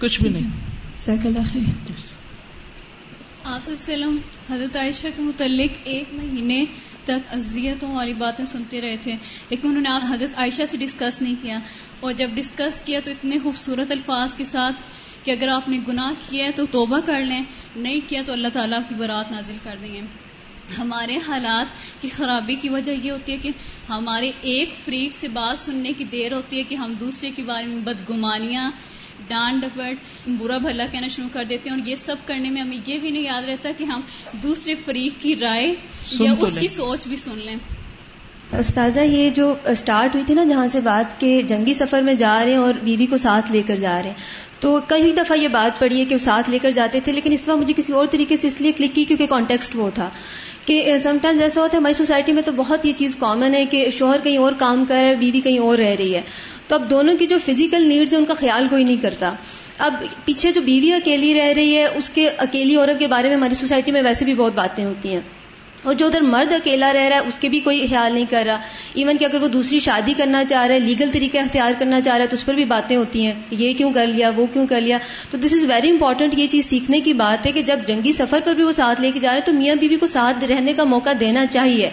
کچھ 0.00 0.20
بھی 0.20 0.28
نہیں۔ 0.28 0.67
آپ 3.44 3.62
سے 3.62 3.74
سلم۔ 3.76 4.16
حضرت 4.50 4.76
عائشہ 4.76 5.06
کے 5.16 5.22
متعلق 5.22 5.78
ایک 5.84 6.14
مہینے 6.14 6.64
تک 7.04 7.34
اذیتوں 7.34 7.94
والی 7.94 8.14
باتیں 8.14 8.44
سنتے 8.44 8.80
رہے 8.80 8.96
تھے، 8.96 9.14
لیکن 9.50 9.68
انہوں 9.68 9.82
نے 9.82 9.88
آپ 9.88 10.02
حضرت 10.10 10.38
عائشہ 10.38 10.62
سے 10.68 10.76
ڈسکس 10.76 11.22
نہیں 11.22 11.34
کیا۔ 11.42 11.58
اور 12.00 12.12
جب 12.12 12.30
ڈسکس 12.34 12.82
کیا 12.82 13.00
تو 13.04 13.10
اتنے 13.10 13.38
خوبصورت 13.42 13.92
الفاظ 13.92 14.34
کے 14.34 14.44
ساتھ 14.44 14.84
کہ 15.22 15.30
اگر 15.30 15.48
آپ 15.48 15.68
نے 15.68 15.78
گناہ 15.88 16.12
کیا 16.28 16.46
ہے 16.46 16.50
تو 16.50 16.66
توبہ 16.66 17.00
کر 17.00 17.20
لیں، 17.20 17.44
نہیں 17.76 18.00
کیا 18.08 18.22
تو 18.26 18.32
اللہ 18.32 18.48
تعالیٰ 18.52 18.78
کی 18.88 18.94
برات 18.94 19.30
نازل 19.30 19.56
کر 19.62 19.76
دیں 19.82 19.94
گے۔ 19.94 20.00
ہمارے 20.78 21.16
حالات 21.28 21.66
کی 22.02 22.08
خرابی 22.08 22.54
کی 22.54 22.68
وجہ 22.68 22.92
یہ 22.92 23.10
ہوتی 23.10 23.32
ہے 23.32 23.36
کہ 23.36 23.50
ہمارے 23.88 24.30
ایک 24.40 24.74
فریق 24.74 25.14
سے 25.14 25.28
بات 25.28 25.58
سننے 25.58 25.92
کی 25.92 26.04
دیر 26.04 26.32
ہوتی 26.32 26.58
ہے 26.58 26.62
کہ 26.62 26.74
ہم 26.74 26.92
دوسرے 26.92 27.30
کے 27.36 27.42
بارے 27.42 27.66
میں 27.66 27.76
بدگمانیاں 27.76 28.70
ڈانٹ 29.28 29.62
ڈپٹ 29.62 30.28
برا 30.28 30.58
بھلا 30.58 30.86
کہنا 30.92 31.08
شروع 31.08 31.28
کر 31.32 31.44
دیتے 31.44 31.70
ہیں 31.70 31.76
اور 31.76 31.88
یہ 31.88 31.96
سب 31.96 32.16
کرنے 32.26 32.50
میں 32.50 32.62
ہمیں 32.62 32.78
یہ 32.86 32.98
بھی 32.98 33.10
نہیں 33.10 33.22
یاد 33.22 33.42
رہتا 33.42 33.70
کہ 33.78 33.84
ہم 33.84 34.00
دوسرے 34.42 34.74
فریق 34.74 35.20
کی 35.20 35.36
رائے 35.36 35.74
یا 36.20 36.34
اس 36.38 36.58
کی 36.60 36.68
سوچ 36.68 37.06
بھی 37.06 37.16
سن 37.16 37.38
لیں۔ 37.38 37.56
استاذہ، 38.52 39.00
یہ 39.00 39.30
جو 39.30 39.54
اسٹارٹ 39.64 40.14
ہوئی 40.14 40.24
تھی 40.24 40.34
نا 40.34 40.44
جہاں 40.44 40.66
سے 40.66 40.80
بات 40.80 41.18
کے 41.20 41.40
جنگی 41.42 41.72
سفر 41.74 42.02
میں 42.02 42.14
جا 42.14 42.44
رہے 42.44 42.50
ہیں 42.50 42.58
اور 42.58 42.74
بیوی 42.82 43.06
کو 43.06 43.16
ساتھ 43.16 43.52
لے 43.52 43.62
کر 43.66 43.76
جا 43.76 44.00
رہے 44.02 44.08
ہیں، 44.08 44.16
تو 44.60 44.78
کئی 44.86 45.12
دفعہ 45.12 45.36
یہ 45.38 45.48
بات 45.48 45.78
پڑی 45.80 46.00
ہے 46.00 46.04
کہ 46.04 46.14
وہ 46.14 46.18
ساتھ 46.18 46.50
لے 46.50 46.58
کر 46.58 46.70
جاتے 46.70 47.00
تھے، 47.00 47.12
لیکن 47.12 47.32
اس 47.32 47.42
دفعہ 47.42 47.56
مجھے 47.56 47.74
کسی 47.76 47.92
اور 47.92 48.06
طریقے 48.06 48.36
سے 48.36 48.48
اس 48.48 48.60
لیے 48.60 48.72
کلک 48.72 48.94
کی 48.94 49.04
کیونکہ 49.04 49.26
کانٹیکسٹ 49.26 49.76
وہ 49.76 49.90
تھا 49.94 50.08
کہ 50.66 50.96
سم 50.98 51.16
ٹائم 51.22 51.38
جیسا 51.38 51.60
ہوتا 51.60 51.76
ہے، 51.76 51.78
ہماری 51.78 51.94
سوسائٹی 51.94 52.32
میں 52.32 52.42
تو 52.42 52.52
بہت 52.52 52.86
یہ 52.86 52.92
چیز 52.92 53.16
کامن 53.16 53.54
ہے 53.54 53.64
کہ 53.66 53.90
شوہر 53.90 54.20
کہیں 54.24 54.36
اور 54.36 54.52
کام 54.52 54.84
کر 54.84 54.94
رہا 54.94 55.08
ہے، 55.08 55.14
بیوی 55.14 55.40
کہیں 55.40 55.58
اور 55.58 55.78
رہ 55.78 55.94
رہی 55.98 56.14
ہے، 56.14 56.22
تو 56.66 56.74
اب 56.74 56.90
دونوں 56.90 57.16
کی 57.18 57.26
جو 57.26 57.38
فزیکل 57.46 57.88
نیڈز 57.88 58.12
ہیں، 58.12 58.20
ان 58.20 58.26
کا 58.26 58.34
خیال 58.34 58.66
کوئی 58.70 58.84
نہیں 58.84 59.02
کرتا۔ 59.02 59.32
اب 59.78 59.94
پیچھے 60.24 60.52
جو 60.52 60.60
بیوی 60.60 60.92
اکیلی 60.92 61.34
رہ 61.34 61.52
رہی 61.56 61.76
ہے، 61.76 61.84
اس 61.84 62.10
کے 62.10 62.28
اکیلی 62.38 62.76
عورت 62.76 62.98
کے 62.98 63.06
بارے 63.06 63.28
میں 63.28 63.36
ہماری 63.36 63.54
سوسائٹی 63.54 63.92
میں 63.92 64.02
ویسے 64.02 64.24
بھی 64.24 64.34
بہت 64.34 64.54
باتیں 64.54 64.84
ہوتی 64.84 65.12
ہیں۔ 65.14 65.20
اور 65.82 65.94
جو 65.94 66.06
ادھر 66.06 66.20
مرد 66.20 66.52
اکیلا 66.52 66.92
رہ 66.92 66.98
رہا 66.98 67.16
ہے 67.16 67.20
اس 67.20 67.38
کے 67.38 67.48
بھی 67.48 67.60
کوئی 67.60 67.86
خیال 67.86 68.14
نہیں 68.14 68.24
کر 68.30 68.44
رہا۔ 68.46 68.60
ایون 68.94 69.18
کہ 69.18 69.24
اگر 69.24 69.42
وہ 69.42 69.48
دوسری 69.48 69.78
شادی 69.78 70.14
کرنا 70.16 70.44
چاہ 70.44 70.66
رہا 70.66 70.74
ہے 70.74 70.80
لیگل 70.80 71.10
طریقہ 71.12 71.38
اختیار 71.38 71.72
کرنا 71.78 72.00
چاہ 72.00 72.16
رہا 72.16 72.22
ہے 72.22 72.26
تو 72.26 72.36
اس 72.36 72.44
پر 72.44 72.54
بھی 72.54 72.64
باتیں 72.64 72.96
ہوتی 72.96 73.26
ہیں۔ 73.26 73.32
یہ 73.50 73.74
کیوں 73.74 73.92
کر 73.92 74.06
لیا 74.06 74.30
وہ 74.36 74.46
کیوں 74.46 74.66
کر 74.66 74.80
لیا؟ 74.80 74.98
تو 75.30 75.38
دس 75.38 75.52
از 75.52 75.64
ویری 75.70 75.90
امپورٹنٹ 75.90 76.38
یہ 76.38 76.46
چیز 76.46 76.66
سیکھنے 76.66 77.00
کی 77.00 77.12
بات 77.12 77.46
ہے 77.46 77.52
کہ 77.52 77.62
جب 77.62 77.78
جنگی 77.86 78.12
سفر 78.12 78.40
پر 78.44 78.54
بھی 78.54 78.64
وہ 78.64 78.72
ساتھ 78.72 79.00
لے 79.00 79.10
کے 79.10 79.18
جا 79.18 79.30
رہے 79.30 79.38
ہیں 79.38 79.46
تو 79.46 79.52
میاں 79.52 79.74
بیوی 79.74 79.96
کو 79.96 80.06
ساتھ 80.06 80.44
رہنے 80.44 80.72
کا 80.72 80.84
موقع 80.84 81.10
دینا 81.20 81.46
چاہیے۔ 81.46 81.90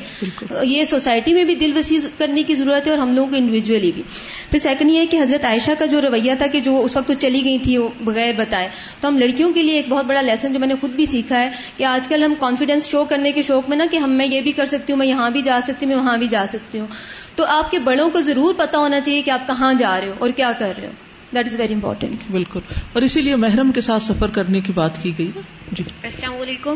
یہ 0.64 0.84
سوسائٹی 0.84 1.34
میں 1.34 1.44
بھی 1.44 1.56
دل 1.56 1.78
وسیع 1.78 2.00
کرنے 2.18 2.44
کی 2.44 2.54
ضرورت 2.54 2.88
ہے 2.88 2.92
اور 2.92 3.00
ہم 3.00 3.16
لوگوں 3.16 3.30
کو 3.30 3.36
انڈیویجلی 3.36 3.92
بھی۔ 3.92 4.04
پھر 4.52 4.60
سیکنڈ 4.60 4.90
یہ 4.90 5.00
ہے 5.00 5.06
کہ 5.06 5.18
حضرت 5.18 5.46
عائشہ 5.46 5.72
کا 5.80 5.86
جو 5.86 6.02
رویہ 6.02 6.34
تھا 6.38 6.48
کہ 6.48 6.60
جو 6.60 6.82
اس 6.82 6.98
وقت 6.98 7.12
چلی 7.20 7.44
گئی 7.44 7.58
تھی 7.58 7.78
وہ 7.78 7.90
بغیر 8.02 8.34
بتائے۔ 8.38 8.70
تو 9.02 9.08
ہم 9.08 9.18
لڑکیوں 9.18 9.54
کے 9.54 9.64
لیے 9.64 9.76
ایک 9.76 9.86
بہت 9.90 10.06
بڑا 10.06 10.22
لیسن 10.22 10.54
جو 10.54 10.60
میں 10.60 10.68
نے 10.68 10.74
خود 10.82 10.90
بھی 10.90 11.06
سیکھا 11.06 11.40
ہے 11.40 11.50
کہ 11.78 11.84
آج 11.84 12.08
کل 12.08 12.24
ہم 12.24 12.34
کانفیڈینس 12.40 12.88
شو 12.88 13.04
کرنے 13.04 13.32
کے 13.32 13.42
شوق 13.42 13.70
میں 13.70 13.75
نا 13.76 13.86
کہ 13.92 13.98
ہم 13.98 14.12
میں 14.12 14.28
یہ 14.32 14.42
بھی 14.42 14.52
کر 14.52 14.66
سکتی 14.66 14.94
ہوں 14.94 14.98
میں 14.98 15.08
یہاں 15.08 15.30
بھی 15.30 15.42
جا 15.42 15.60
سکتی 15.64 15.86
ہوں 15.86 15.94
میں 15.94 16.04
وہاں 16.04 16.18
بھی 16.18 16.28
جا 16.28 16.46
سکتی 16.46 16.80
ہوں۔ 16.80 16.88
تو 17.36 17.46
آپ 17.46 17.72
کے 17.72 17.80
بڑوں 17.80 18.10
کو 18.10 18.20
ضرور 18.20 18.54
پتا 18.58 18.78
ہونا 18.78 19.00
چاہیے 19.00 19.22
کہ 19.22 19.32
آپ 19.32 19.48
کہاں 19.48 19.74
جا 19.74 20.00
رہے 20.02 20.08
ہو 20.08 20.14
اور 20.18 20.30
کیا 20.30 20.52
کر 20.52 20.74
رہے 20.78 20.88
ہو۔ 20.88 20.92
دیٹ 21.36 21.46
از 21.46 21.56
ویری 21.56 21.74
امپورٹینٹ 21.74 22.32
بالکل۔ 22.32 22.60
اور 22.94 23.02
اسی 23.02 23.22
لیے 23.22 23.36
محرم 23.36 23.72
کے 23.72 23.82
ساتھ 23.82 24.04
سفر 24.04 24.28
کرنے 24.30 24.62
کی 24.62 24.72
بات 24.74 25.04
کی 25.04 25.12
گئی 25.18 25.32
جی۔ 25.72 25.84
السلام 26.04 26.42
علیکم۔ 26.42 26.76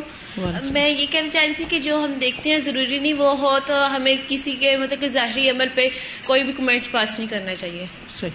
میں 0.71 0.89
یہ 0.89 1.05
کہنا 1.12 1.29
چاہ 1.29 1.43
رہی 1.43 1.53
تھی 1.53 1.65
کہ 1.69 1.79
جو 1.79 2.03
ہم 2.03 2.13
دیکھتے 2.21 2.49
ہیں 2.49 2.59
ضروری 2.59 2.99
نہیں 2.99 3.13
وہ 3.13 3.39
ہو 3.39 3.57
تو 3.65 3.95
ہمیں 3.95 4.15
کسی 4.27 4.51
کے 4.51 4.77
مطلب 4.77 5.01
کہ 5.01 5.07
ظاہری 5.07 5.49
عمل 5.49 5.67
پہ 5.75 5.88
کوئی 6.25 6.43
بھی 6.43 6.53
کمنٹ 6.53 6.91
پاس 6.91 7.19
نہیں 7.19 7.29
کرنا 7.29 7.55
چاہیے۔ 7.55 7.85
صحیح۔ 8.09 8.31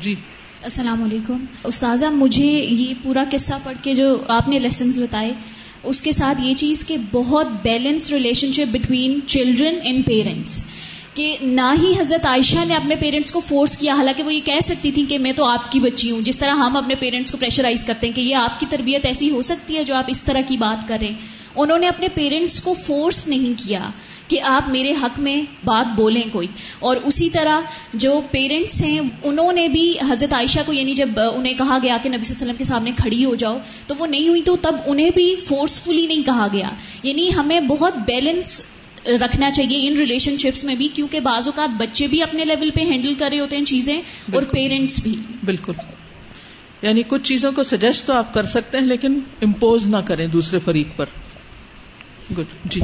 جی۔ 0.00 0.14
السلام 0.62 1.02
علیکم۔ 1.02 1.44
استاذہ 1.64 2.06
مجھے 2.06 2.46
یہ 2.46 2.94
پورا 3.02 3.24
قصہ 3.32 3.54
پڑھ 3.64 3.84
کے 3.84 3.94
جو 3.94 4.22
آپ 4.28 4.48
نے 4.48 4.58
لیسنز 4.58 4.98
بتائے 4.98 5.32
اس 5.84 6.02
کے 6.02 6.12
ساتھ 6.12 6.38
یہ 6.42 6.54
چیز 6.54 6.86
کہ 6.86 6.96
بہت 7.12 7.46
balance 7.62 8.10
relationship 8.52 8.72
between 8.72 9.20
children 9.26 9.78
and 9.82 10.06
parents 10.06 10.64
کہ 11.14 11.36
نہ 11.42 11.74
ہی 11.82 11.92
حضرت 12.00 12.26
عائشہ 12.26 12.64
نے 12.64 12.74
اپنے 12.74 12.96
پیرنٹس 12.96 13.32
کو 13.32 13.40
فورس 13.40 13.78
کیا، 13.78 13.94
حالانکہ 13.94 14.22
وہ 14.22 14.34
یہ 14.34 14.40
کہہ 14.40 14.60
سکتی 14.62 14.90
تھیں 14.90 15.06
کہ 15.06 15.18
میں 15.18 15.32
تو 15.32 15.44
آپ 15.44 15.72
کی 15.72 15.80
بچی 15.80 16.10
ہوں۔ 16.10 16.20
جس 16.20 16.38
طرح 16.38 16.50
ہم 16.50 16.76
اپنے 16.76 16.94
پیرنٹس 16.94 17.32
کو 17.32 17.38
پریشرائز 17.38 17.84
کرتے 17.84 18.06
ہیں 18.06 18.14
کہ 18.14 18.20
یہ 18.20 18.34
آپ 18.34 18.60
کی 18.60 18.66
تربیت 18.70 19.06
ایسی 19.06 19.30
ہو 19.30 19.42
سکتی 19.42 19.76
ہے 19.76 19.84
جو 19.84 19.94
آپ 19.94 20.04
اس 20.08 20.22
طرح 20.22 20.40
کی 20.48 20.56
بات 20.56 20.88
کریں 20.88 21.14
انہوں 21.56 21.78
نے 21.78 21.88
اپنے 21.88 22.08
پیرنٹس 22.08 22.62
کو 22.62 22.74
فورس 22.74 23.28
نہیں 23.28 23.66
کیا 23.66 23.90
کہ 24.28 24.40
آپ 24.42 24.68
میرے 24.68 24.90
حق 25.02 25.20
میں 25.20 25.42
بات 25.64 25.86
بولیں 25.96 26.22
کوئی۔ 26.32 26.46
اور 26.78 26.96
اسی 27.04 27.30
طرح 27.30 27.60
جو 27.94 28.20
پیرنٹس 28.30 28.82
ہیں 28.82 29.00
انہوں 29.22 29.52
نے 29.52 29.68
بھی 29.68 29.94
حضرت 30.10 30.34
عائشہ 30.34 30.60
کو 30.66 30.72
یعنی 30.72 30.92
جب 30.92 31.08
انہیں 31.34 31.52
کہا 31.52 31.78
گیا 31.82 31.96
کہ 32.02 32.08
نبی 32.08 32.22
صلی 32.22 32.34
اللہ 32.34 32.42
علیہ 32.42 32.44
وسلم 32.44 32.56
کے 32.56 32.64
سامنے 32.64 32.90
کھڑی 32.96 33.24
ہو 33.24 33.34
جاؤ 33.34 33.58
تو 33.86 33.94
وہ 33.98 34.06
نہیں 34.06 34.28
ہوئی 34.28 34.42
تو 34.42 34.56
تب 34.56 34.74
انہیں 34.86 35.10
بھی 35.14 35.34
فورسفلی 35.34 36.06
نہیں 36.06 36.22
کہا 36.22 36.46
گیا۔ 36.52 36.68
یعنی 37.02 37.28
ہمیں 37.36 37.60
بہت 37.60 37.96
بیلنس 37.96 38.62
رکھنا 39.06 39.50
چاہیے 39.50 39.88
ان 39.88 39.96
ریلیشن 39.96 40.38
شپس 40.38 40.64
میں 40.64 40.74
بھی 40.74 40.88
کیونکہ 40.88 41.20
بعض 41.20 41.48
اوقات 41.48 41.68
بچے 41.78 42.06
بھی 42.06 42.22
اپنے 42.22 42.44
لیول 42.44 42.70
پہ 42.70 42.80
ہینڈل 42.80 43.14
کر 43.14 43.28
رہے 43.32 43.40
ہوتے 43.40 43.56
ہیں 43.56 43.64
چیزیں 43.64 43.96
اور 44.34 44.42
پیرنٹس 44.42 45.02
بھی۔ 45.02 45.16
بالکل۔ 45.44 45.72
یعنی 46.82 47.02
کچھ 47.08 47.22
چیزوں 47.22 47.52
کو 47.52 47.62
سجیسٹ 47.62 48.06
تو 48.06 48.12
آپ 48.12 48.34
کر 48.34 48.44
سکتے 48.44 48.78
ہیں 48.78 48.86
لیکن 48.86 49.20
امپوز 49.42 49.86
نہ 49.86 49.96
کریں 49.96 50.26
دوسرے 50.26 50.58
فریق 50.58 50.88
پر۔ 50.96 51.06
گڈ 52.30 52.52
جی 52.64 52.80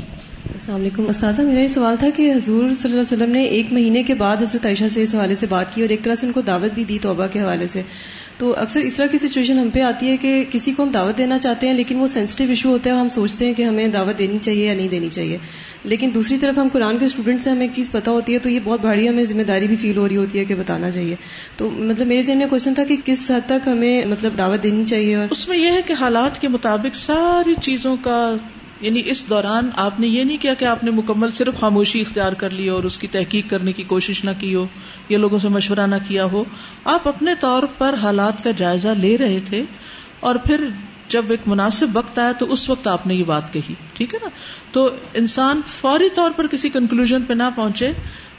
السلام 0.55 0.81
علیکم. 0.81 1.07
استاذہ 1.09 1.42
میرا 1.42 1.61
یہ 1.61 1.68
سوال 1.68 1.96
تھا 1.98 2.09
کہ 2.16 2.31
حضور 2.33 2.72
صلی 2.72 2.92
اللہ 2.92 3.00
علیہ 3.00 3.00
وسلم 3.00 3.31
نے 3.31 3.42
ایک 3.44 3.72
مہینے 3.72 4.03
کے 4.03 4.14
بعد 4.14 4.37
حضرت 4.37 4.66
عائشہ 4.66 4.88
سے 4.90 5.03
اس 5.03 5.14
حوالے 5.14 5.35
سے 5.35 5.46
بات 5.46 5.74
کی 5.74 5.81
اور 5.81 5.88
ایک 5.88 6.03
طرح 6.05 6.14
سے 6.14 6.26
ان 6.26 6.33
کو 6.33 6.40
دعوت 6.40 6.74
بھی 6.74 6.85
دی 6.85 6.98
توبہ 7.03 7.26
کے 7.26 7.40
حوالے 7.40 7.66
سے. 7.66 7.83
تو 8.38 8.55
اکثر 8.57 8.81
اس 8.81 8.94
طرح 8.94 9.07
کی 9.07 9.18
سچویشن 9.18 9.59
ہم 9.59 9.68
پہ 9.70 9.81
آتی 9.81 10.11
ہے 10.11 10.16
کہ 10.16 10.44
کسی 10.50 10.72
کو 10.72 10.83
ہم 10.83 10.88
دعوت 10.88 11.18
دینا 11.18 11.38
چاہتے 11.38 11.68
ہیں 11.68 11.74
لیکن 11.74 11.96
وہ 11.96 12.07
سینسٹیو 12.07 12.48
ایشو 12.48 12.68
ہوتا 12.68 12.90
ہے 12.90 12.94
اور 12.94 13.00
ہم 13.00 13.09
سوچتے 13.09 13.46
ہیں 13.46 13.55
کہ 13.55 13.62
ہمیں 13.62 13.87
دعوت 13.88 14.18
دینی 14.18 14.38
چاہیے 14.38 14.66
یا 14.66 14.74
نہیں 14.74 14.88
دینی 14.88 15.09
چاہیے. 15.09 15.38
لیکن 15.85 16.11
دوسری 16.14 16.38
طرف 16.38 16.59
ہم 16.59 16.68
قرآن 16.72 16.98
کے 16.98 17.05
اسٹوڈنٹ 17.05 17.42
سے 17.42 17.50
ہمیں 17.50 17.66
ایک 17.66 17.74
چیز 17.74 17.90
پتا 17.92 18.11
ہوتی 18.11 18.35
ہے 18.35 18.38
تو 18.38 18.48
یہ 18.48 18.61
بہت 18.64 18.81
بھاری 18.81 19.09
ہمیں 19.09 19.24
ذمہ 19.24 19.42
داری 19.42 19.66
بھی 19.66 19.76
فیل 19.76 19.96
ہو 19.96 20.09
رہی 20.09 20.16
ہوتی 20.16 20.38
ہے 20.38 20.44
کہ 20.44 20.55
بتانا 20.55 20.90
چاہیے. 20.90 21.16
تو 21.57 21.70
مطلب 21.70 22.07
میرے 22.07 22.22
ذہن 22.22 22.38
میں 22.38 22.46
کوشچن 22.46 22.74
تھا 22.74 22.85
کہ 22.85 22.96
کس 23.05 23.31
حد 23.31 23.48
تک 23.48 23.68
ہمیں 23.68 24.05
مطلب 24.05 24.38
دعوت 24.38 24.62
دینی 24.62 24.85
چاہیے 24.85 25.14
اور 25.14 25.26
اس 25.31 25.48
میں 25.48 25.59
یہ 25.59 25.70
ہے 25.70 25.81
کہ 25.87 25.92
حالات 25.92 26.40
کے 26.40 26.48
مطابق 26.48 26.96
ساری 26.96 27.55
چیزوں 27.62 27.96
کا 28.03 28.37
یعنی 28.81 29.03
اس 29.05 29.29
دوران 29.29 29.71
آپ 29.77 30.01
نے 30.01 30.07
یہ 30.07 30.25
نہیں 30.25 30.37
کیا 30.37 30.55
کہ 30.55 30.64
آپ 30.64 30.85
نے 30.85 30.90
مکمل 30.90 31.31
صرف 31.31 31.61
خاموشی 31.61 32.01
اختیار 32.01 32.33
کر 32.33 32.51
لی 32.51 32.69
اور 32.69 32.85
اس 32.85 32.99
کی 32.99 33.07
تحقیق 33.07 33.51
کرنے 33.51 33.73
کی 33.73 33.83
کوشش 33.83 34.25
نہ 34.25 34.31
کی 34.38 34.55
ہو 34.55 34.66
یا 35.09 35.19
لوگوں 35.19 35.38
سے 35.38 35.49
مشورہ 35.49 35.87
نہ 35.87 35.95
کیا 36.09 36.25
ہو۔ 36.25 36.45
آپ 36.85 37.09
اپنے 37.09 37.35
طور 37.35 37.62
پر 37.79 37.95
حالات 38.03 38.45
کا 38.45 38.51
جائزہ 38.51 38.88
لے 38.88 39.19
رہے 39.19 39.40
تھے 39.45 39.62
اور 40.21 40.35
پھر 40.35 40.69
جب 41.09 41.25
ایک 41.29 41.40
مناسب 41.47 41.87
وقت 41.93 42.19
آیا 42.19 42.33
تو 42.33 42.53
اس 42.53 42.71
وقت 42.71 42.87
آپ 42.87 43.07
نے 43.07 43.14
یہ 43.14 43.25
بات 43.25 43.53
کہی، 43.53 43.75
ٹھیک 43.95 44.14
ہے 44.14 44.19
نا؟ 44.23 44.29
تو 44.73 44.90
انسان 45.14 45.61
فوری 45.66 46.09
طور 46.14 46.31
پر 46.37 46.47
کسی 46.47 46.69
کنکلوژ 46.69 47.14
پہ 47.29 47.35
نہ 47.35 47.43
پہنچے، 47.57 47.93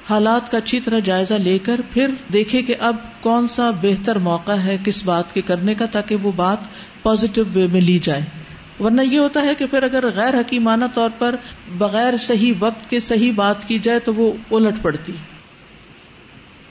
حالات 0.10 0.52
کا 0.52 0.58
اچھی 0.58 0.80
طرح 0.80 1.00
جائزہ 1.00 1.34
لے 1.34 1.60
کر 1.60 1.82
پھر 1.90 2.08
دیکھے 2.34 2.62
کہ 2.62 2.76
اب 2.80 2.96
کون 3.22 3.48
سا 3.48 3.72
بہتر 3.72 4.18
موقع 4.18 4.52
ہے 4.52 4.78
کس 4.86 5.06
بات 5.06 5.34
کے 5.34 5.42
کرنے 5.42 5.76
کا 5.76 5.86
تاکہ 5.86 6.16
وہ 6.16 6.32
بات 6.36 6.58
پازیٹو 7.04 7.44
وے 7.54 7.68
میں 7.68 7.82
لی 7.82 8.00
جائے۔ 8.00 8.22
ورنہ 8.80 9.02
یہ 9.02 9.20
ہوتا 9.20 9.44
ہے 9.44 9.56
کہ 9.56 9.66
پھر 9.66 9.84
اگر 9.84 10.12
غیر 10.16 10.40
حکیمانہ 10.40 10.86
طور 10.94 11.10
پر 11.18 11.36
بغیر 11.78 12.18
صحیح 12.18 12.54
وقت 12.60 12.90
کے 12.90 13.00
صحیح 13.00 13.32
بات 13.36 13.68
کی 13.68 13.80
جائے 13.80 14.00
تو 14.00 14.14
وہ 14.14 14.34
الٹ 14.52 14.76
پڑتی۔ 14.82 15.14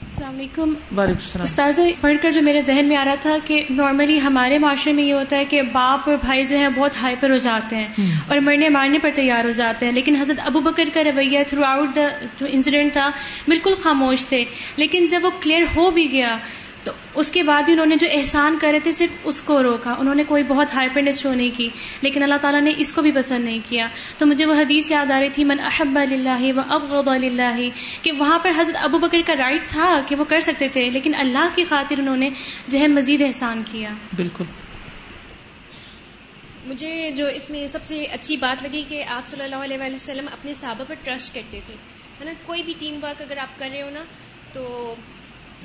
السلام 0.01 0.35
علیکم۔ 0.35 0.73
وعلیکم 0.97 1.19
السلام۔ 1.19 1.43
استاذ 1.43 1.79
پڑھ 2.01 2.13
کر 2.21 2.29
جو 2.29 2.41
میرے 2.41 2.61
ذہن 2.61 2.87
میں 2.87 2.97
آ 2.97 3.05
رہا 3.05 3.15
تھا 3.15 3.37
کہ 3.45 3.63
نارملی 3.69 4.21
ہمارے 4.21 4.57
معاشرے 4.57 4.93
میں 4.93 5.03
یہ 5.03 5.13
ہوتا 5.13 5.37
ہے 5.37 5.45
کہ 5.45 5.61
باپ 5.61 6.09
اور 6.09 6.17
بھائی 6.25 6.43
جو 6.43 6.57
ہیں 6.57 6.69
بہت 6.69 7.01
ہائپر 7.01 7.31
ہو 7.31 7.35
جاتے 7.35 7.75
ہیں 7.75 7.87
اور 8.27 8.37
مرنے 8.37 8.69
مارنے 8.69 8.97
پر 8.97 9.09
تیار 9.15 9.45
ہو 9.45 9.49
جاتے 9.49 9.85
ہیں 9.85 9.93
لیکن 9.93 10.15
حضرت 10.15 10.39
ابو 10.45 10.59
بکر 10.59 10.83
کا 10.93 11.03
رویہ 11.03 11.39
تھرو 11.47 11.63
آؤٹ 11.63 11.95
دا 11.95 12.07
جو 12.39 12.47
انسیڈنٹ 12.49 12.93
تھا 12.93 13.09
بالکل 13.47 13.73
خاموش 13.83 14.25
تھے۔ 14.27 14.43
لیکن 14.75 15.05
جب 15.05 15.19
وہ 15.23 15.29
کلیئر 15.41 15.61
ہو 15.61 15.91
بھی 15.91 16.11
گیا 16.11 16.37
تو 16.83 16.91
اس 17.15 17.31
کے 17.31 17.43
بعد 17.43 17.63
بھی 17.63 17.73
انہوں 17.73 17.85
نے 17.85 17.95
جو 17.95 18.07
احسان 18.11 18.57
کرے 18.61 18.79
تھے 18.79 18.91
صرف 18.91 19.09
اس 19.23 19.41
کو 19.41 19.63
روکا۔ 19.63 19.95
انہوں 19.99 20.15
نے 20.15 20.23
کوئی 20.23 20.43
بہت 20.43 20.73
ہائپرنیس 20.73 21.19
شو 21.19 21.33
نہیں 21.33 21.49
کی 21.57 21.69
لیکن 22.01 22.23
اللہ 22.23 22.35
تعالیٰ 22.41 22.61
نے 22.61 22.73
اس 22.77 22.93
کو 22.93 23.01
بھی 23.01 23.11
پسند 23.11 23.45
نہیں 23.45 23.59
کیا۔ 23.69 23.87
تو 24.17 24.25
مجھے 24.25 24.45
وہ 24.45 24.53
حدیث 24.53 24.91
یاد 24.91 25.11
آ 25.11 25.19
رہی 25.19 25.29
تھی 25.29 25.43
من 25.43 25.59
احب 25.59 25.99
اللہ 26.11 26.57
و 26.57 26.61
اب 26.69 27.09
اللہ 27.09 27.59
کہ 28.01 28.11
وہاں 28.11 28.39
پر 28.39 28.51
حضرت 28.57 28.75
ابو 28.79 28.97
بکر 28.97 29.21
کا 29.27 29.33
رائٹ 29.35 29.69
تھا 29.69 30.01
کہ 30.07 30.15
وہ 30.15 30.23
کر 30.23 30.39
سکتے 30.39 30.67
تھے 30.67 30.89
لیکن 30.89 31.15
اللہ 31.15 31.47
کی 31.55 31.63
خاطر 31.63 31.99
انہوں 31.99 32.17
نے 32.17 32.29
جو 32.67 32.79
ہے 32.79 32.87
مزید 32.87 33.21
احسان 33.21 33.63
کیا۔ 33.71 33.89
بالکل۔ 34.15 34.43
مجھے 36.65 37.11
جو 37.15 37.27
اس 37.27 37.49
میں 37.49 37.67
سب 37.67 37.85
سے 37.85 38.03
اچھی 38.03 38.37
بات 38.37 38.63
لگی 38.63 38.83
کہ 38.89 39.03
آپ 39.03 39.27
صلی 39.27 39.43
اللہ 39.43 39.55
علیہ 39.55 39.77
وسلم 39.93 40.25
اپنے 40.31 40.53
صحابہ 40.53 40.83
پر 40.87 40.95
ٹرسٹ 41.03 41.35
کرتے 41.35 41.59
تھے۔ 41.65 41.73
ہے 42.19 42.25
نا؟ 42.25 42.31
کوئی 42.45 42.63
بھی 42.63 42.73
ٹیم 42.79 42.99
ورک 43.03 43.21
اگر 43.21 43.37
آپ 43.37 43.59
کر 43.59 43.69
رہے 43.71 43.81
ہو 43.81 43.89
نا 43.89 44.03
تو 44.53 44.95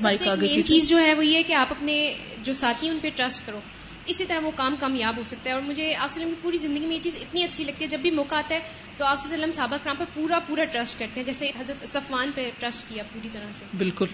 مین 0.00 0.64
چیز 0.64 0.88
جو 0.88 1.00
ہے 1.00 1.14
وہ 1.14 1.26
یہ 1.26 1.42
کہ 1.42 1.52
آپ 1.52 1.66
اپنے 1.70 2.14
جو 2.42 2.52
ساتھی 2.52 2.86
ہیں 2.86 2.94
ان 2.94 3.00
پہ 3.02 3.10
ٹرسٹ 3.16 3.46
کرو۔ 3.46 3.60
اسی 4.06 4.24
طرح 4.24 4.40
وہ 4.40 4.50
کام 4.56 4.76
کامیاب 4.80 5.18
ہو 5.18 5.24
سکتا 5.24 5.50
ہے 5.50 5.54
اور 5.54 5.62
مجھے 5.62 5.94
آپ 5.94 6.04
وسلم 6.04 6.28
کی 6.28 6.34
پوری 6.42 6.56
زندگی 6.56 6.86
میں 6.86 6.96
یہ 6.96 7.00
چیز 7.02 7.18
اتنی 7.20 7.44
اچھی 7.44 7.64
لگتی 7.64 7.84
ہے 7.84 7.88
جب 7.88 7.98
بھی 8.00 8.10
موقع 8.10 8.34
آتا 8.34 8.54
ہے 8.54 8.60
تو 8.96 9.04
آپ 9.04 9.16
وسلم 9.24 9.52
صحابہ 9.52 9.76
کرام 9.82 9.96
پہ 9.98 10.04
پورا 10.14 10.38
پورا 10.38 10.64
ٹرسٹ 10.64 10.98
کرتے 10.98 11.20
ہیں 11.20 11.26
جیسے 11.26 11.50
حضرت 11.60 11.88
صفوان 11.88 12.30
پہ 12.34 12.50
ٹرسٹ 12.58 12.88
کیا 12.88 13.02
پوری 13.12 13.28
طرح 13.32 13.52
سے۔ 13.52 13.64
بالکل۔ 13.78 14.06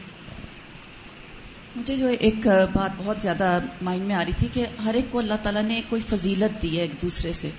مجھے 1.76 1.96
جو 1.96 2.06
ایک 2.20 2.46
بات 2.74 2.90
بہت 2.96 3.16
زیادہ 3.22 3.58
مائنڈ 3.82 4.06
میں 4.06 4.14
آ 4.14 4.24
رہی 4.24 4.32
تھی 4.36 4.48
کہ 4.52 4.66
ہر 4.84 4.94
ایک 4.94 5.04
کو 5.10 5.18
اللہ 5.18 5.34
تعالیٰ 5.42 5.62
نے 5.62 5.80
کوئی 5.88 6.02
فضیلت 6.02 6.62
دی 6.62 6.76
ہے 6.76 6.82
ایک 6.82 7.02
دوسرے 7.02 7.32
سے۔ 7.32 7.50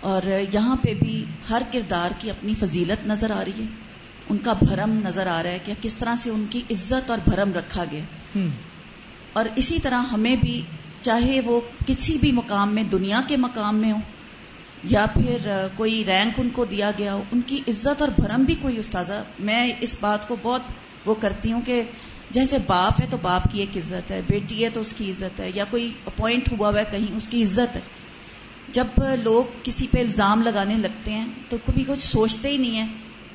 اور 0.00 0.22
یہاں 0.52 0.76
پہ 0.76 0.94
بھی 0.94 1.24
ہر 1.50 1.62
کردار 1.72 2.10
کی 2.18 2.30
اپنی 2.30 2.54
فضیلت 2.54 3.06
نظر 3.06 3.30
آ 3.30 3.44
رہی 3.44 3.60
ہے۔ 3.60 3.91
ان 4.28 4.38
کا 4.38 4.52
بھرم 4.52 5.00
نظر 5.04 5.26
آ 5.26 5.42
رہا 5.42 5.50
ہے 5.50 5.58
کہ 5.64 5.72
کس 5.80 5.96
طرح 5.96 6.14
سے 6.14 6.30
ان 6.30 6.46
کی 6.50 6.62
عزت 6.70 7.10
اور 7.10 7.18
بھرم 7.24 7.52
رکھا 7.52 7.84
گیا۔ 7.92 8.02
اور 9.32 9.44
اسی 9.56 9.78
طرح 9.78 10.02
ہمیں 10.02 10.36
بھی 10.36 10.62
چاہے 11.00 11.40
وہ 11.40 11.60
کسی 11.86 12.18
بھی 12.18 12.32
مقام 12.32 12.74
میں 12.74 12.82
دنیا 12.82 13.20
کے 13.26 13.36
مقام 13.36 13.76
میں 13.76 13.92
ہو 13.92 13.98
یا 14.84 15.06
پھر 15.06 15.66
کوئی 15.76 16.04
رینک 16.06 16.40
ان 16.40 16.50
کو 16.50 16.64
دیا 16.64 16.90
گیا 16.98 17.14
ہو 17.14 17.22
ان 17.32 17.40
کی 17.46 17.60
عزت 17.68 18.00
اور 18.02 18.08
بھرم 18.08 18.44
بھی 18.44 18.54
کوئی 18.54 18.78
استاذہ۔ 18.78 19.22
میں 19.38 19.72
اس 19.80 19.96
بات 20.00 20.28
کو 20.28 20.36
بہت 20.42 20.62
وہ 21.06 21.14
کرتی 21.14 21.52
ہوں 21.52 21.60
کہ 21.60 21.82
جیسے 22.30 22.56
باپ 22.66 23.00
ہے 23.00 23.06
تو 23.10 23.16
باپ 23.22 23.52
کی 23.52 23.60
ایک 23.60 23.76
عزت 23.76 24.10
ہے 24.10 24.20
بیٹی 24.26 24.64
ہے 24.64 24.70
تو 24.70 24.80
اس 24.80 24.92
کی 24.92 25.10
عزت 25.10 25.40
ہے 25.40 25.50
یا 25.54 25.64
کوئی 25.70 25.92
اپوائنٹ 26.06 26.52
ہوا 26.52 26.68
ہوا 26.68 26.80
ہے 26.80 26.84
کہیں 26.90 27.16
اس 27.16 27.28
کی 27.28 27.42
عزت 27.42 27.76
ہے۔ 27.76 27.80
جب 28.68 28.86
لوگ 29.22 29.44
کسی 29.62 29.86
پہ 29.90 29.98
الزام 29.98 30.42
لگانے 30.42 30.74
لگتے 30.74 31.10
ہیں 31.10 31.26
تو 31.48 31.56
کبھی 31.66 31.84
کچھ 31.86 32.02
سوچتے 32.02 32.48
ہی 32.48 32.56
نہیں 32.56 32.78
ہے 32.78 32.86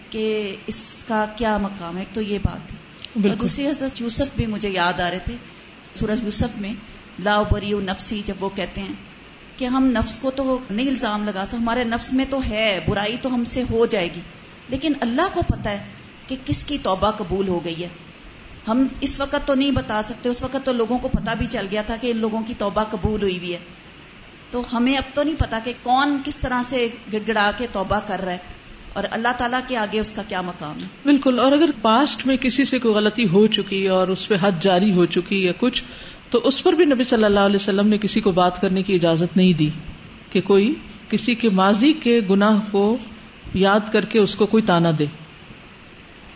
کہ 0.09 0.55
اس 0.67 1.03
کا 1.07 1.25
کیا 1.35 1.57
مقام 1.57 1.97
ہے؟ 1.97 2.03
تو 2.13 2.21
یہ 2.21 2.39
بات 2.43 2.71
ہے۔ 2.71 2.77
دوسری 3.35 3.67
حضرت 3.67 4.01
یوسف 4.01 4.35
بھی 4.35 4.45
مجھے 4.45 4.69
یاد 4.69 4.99
آ 4.99 5.11
رہے 5.11 5.19
تھے 5.19 5.35
سورج 5.93 6.23
یوسف 6.23 6.57
میں 6.57 6.73
لا 7.19 7.41
بری 7.41 7.71
نفسی 7.71 8.21
جب 8.25 8.33
وہ 8.39 8.49
کہتے 8.55 8.81
ہیں 8.81 8.93
کہ 9.57 9.65
ہم 9.65 9.85
نفس 9.85 10.19
کو 10.19 10.31
تو 10.31 10.59
نہیں 10.69 10.87
الزام 10.87 11.23
لگا 11.23 11.43
سکتے 11.45 11.57
ہمارے 11.57 11.83
نفس 11.83 12.13
میں 12.13 12.25
تو 12.29 12.39
ہے 12.49 12.79
برائی 12.87 13.17
تو 13.21 13.33
ہم 13.33 13.43
سے 13.43 13.63
ہو 13.71 13.85
جائے 13.85 14.09
گی۔ 14.15 14.21
لیکن 14.69 14.93
اللہ 15.01 15.21
کو 15.33 15.41
پتا 15.47 15.69
ہے 15.71 15.83
کہ 16.27 16.35
کس 16.45 16.63
کی 16.63 16.77
توبہ 16.83 17.11
قبول 17.11 17.47
ہو 17.47 17.65
گئی 17.65 17.83
ہے۔ 17.83 17.89
ہم 18.67 18.87
اس 19.01 19.21
وقت 19.21 19.47
تو 19.47 19.55
نہیں 19.55 19.71
بتا 19.71 20.01
سکتے 20.01 20.29
اس 20.29 20.43
وقت 20.43 20.57
تو 20.63 20.73
لوگوں 20.73 20.97
کو 20.97 21.07
پتا 21.07 21.33
بھی 21.33 21.45
چل 21.45 21.67
گیا 21.71 21.81
تھا 21.81 21.95
کہ 22.01 22.11
ان 22.11 22.17
لوگوں 22.17 22.41
کی 22.47 22.53
توبہ 22.57 22.83
قبول 22.83 23.21
ہوئی 23.21 23.39
بھی 23.39 23.53
ہے۔ 23.53 23.59
تو 24.51 24.63
ہمیں 24.73 24.97
اب 24.97 25.03
تو 25.13 25.23
نہیں 25.23 25.39
پتا 25.39 25.59
کہ 25.63 25.73
کون 25.83 26.21
کس 26.25 26.35
طرح 26.37 26.61
سے 26.63 26.87
گڑ 27.13 27.19
گڑا 27.27 27.51
کے 27.57 27.67
توبہ 27.71 27.99
کر 28.07 28.21
رہا 28.21 28.31
ہے۔ 28.31 28.37
اور 28.97 29.05
اللہ 29.11 29.33
تعالیٰ 29.37 29.59
کے 29.67 29.77
آگے 29.77 29.99
اس 29.99 30.13
کا 30.13 30.21
کیا 30.27 30.41
مقام 30.41 30.75
ہے؟ 30.81 30.87
بالکل 31.05 31.39
اور 31.39 31.51
اگر 31.51 31.69
پاسٹ 31.81 32.27
میں 32.27 32.37
کسی 32.37 32.65
سے 32.65 32.79
کوئی 32.79 32.95
غلطی 32.95 33.27
ہو 33.27 33.47
چکی 33.47 33.87
اور 33.87 34.07
اس 34.07 34.27
پہ 34.27 34.35
حد 34.41 34.51
جاری 34.61 34.91
ہو 34.91 35.05
چکی 35.05 35.43
یا 35.45 35.51
کچھ 35.59 35.83
تو 36.29 36.41
اس 36.43 36.63
پر 36.63 36.73
بھی 36.73 36.85
نبی 36.85 37.03
صلی 37.03 37.23
اللہ 37.23 37.39
علیہ 37.39 37.55
وسلم 37.55 37.87
نے 37.87 37.97
کسی 37.97 38.21
کو 38.21 38.31
بات 38.31 38.61
کرنے 38.61 38.83
کی 38.83 38.93
اجازت 38.93 39.37
نہیں 39.37 39.53
دی 39.53 39.69
کہ 40.31 40.41
کوئی 40.41 40.73
کسی 41.09 41.35
کے 41.35 41.49
ماضی 41.49 41.93
کے 41.93 42.21
گناہ 42.29 42.59
کو 42.71 42.97
یاد 43.53 43.79
کر 43.91 44.05
کے 44.05 44.19
اس 44.19 44.35
کو 44.35 44.45
کوئی 44.45 44.63
تانا 44.63 44.91
دے۔ 44.99 45.05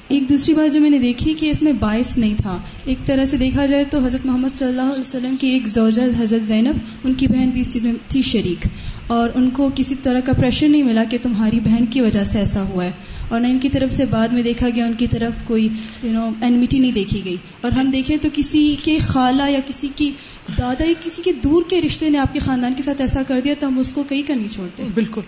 ایک 0.07 0.29
دوسری 0.29 0.53
بات 0.53 0.73
جو 0.73 0.79
میں 0.79 0.89
نے 0.89 0.97
دیکھی 0.97 1.33
کہ 1.33 1.49
اس 1.49 1.61
میں 1.61 1.73
باعث 1.73 2.17
نہیں 2.17 2.35
تھا۔ 2.37 2.61
ایک 2.85 3.05
طرح 3.05 3.25
سے 3.25 3.37
دیکھا 3.37 3.65
جائے 3.65 3.83
تو 3.83 3.99
حضرت 3.99 4.25
محمد 4.25 4.49
صلی 4.49 4.67
اللہ 4.67 4.81
علیہ 4.81 4.99
وسلم 4.99 5.35
کی 5.35 5.47
ایک 5.47 5.67
زوجہ 5.67 6.01
حضرت 6.19 6.41
زینب 6.41 6.75
ان 7.03 7.13
کی 7.13 7.27
بہن 7.27 7.49
بھی 7.49 7.61
اس 7.61 7.69
چیز 7.69 7.83
میں 7.83 7.93
تھی 8.07 8.21
شریک۔ 8.21 8.67
اور 9.07 9.29
ان 9.35 9.49
کو 9.49 9.69
کسی 9.75 9.95
طرح 9.95 10.19
کا 10.19 10.33
پریشر 10.33 10.67
نہیں 10.67 10.83
ملا 10.83 11.03
کہ 11.03 11.17
تمہاری 11.21 11.59
بہن 11.59 11.85
کی 11.85 12.01
وجہ 12.01 12.23
سے 12.23 12.39
ایسا 12.39 12.61
ہوا 12.61 12.85
ہے۔ 12.85 12.91
اور 13.29 13.39
نہ 13.39 13.47
ان 13.47 13.59
کی 13.59 13.69
طرف 13.69 13.93
سے 13.93 14.05
بعد 14.05 14.27
میں 14.27 14.43
دیکھا 14.43 14.69
گیا، 14.75 14.85
ان 14.85 14.93
کی 14.93 15.07
طرف 15.07 15.43
کوئی 15.47 15.69
یو 16.03 16.11
نو 16.11 16.29
اینمیٹی 16.41 16.79
نہیں 16.79 16.91
دیکھی 16.91 17.21
گئی۔ 17.25 17.35
اور 17.61 17.71
ہم 17.71 17.89
دیکھیں 17.89 18.17
تو 18.17 18.29
کسی 18.33 18.75
کے 18.83 18.97
خالہ 18.97 19.49
یا 19.49 19.59
کسی 19.67 19.89
کی 19.95 20.11
دادا 20.57 20.83
یا 20.83 20.93
کسی 21.01 21.21
کے 21.21 21.31
دور 21.33 21.63
کے 21.69 21.81
رشتے 21.81 22.09
نے 22.09 22.17
آپ 22.17 22.33
کے 22.33 22.39
خاندان 22.39 22.73
کے 22.77 22.83
ساتھ 22.83 23.01
ایسا 23.01 23.21
کر 23.27 23.39
دیا، 23.43 23.53
تو 23.59 23.67
ہم 23.67 23.79
اس 23.79 23.93
کو 23.93 24.03
کہیں 24.03 24.21
کا 24.27 24.35
نہیں 24.35 24.47
چھوڑتے 24.47 24.83
بالکل۔ 24.93 25.21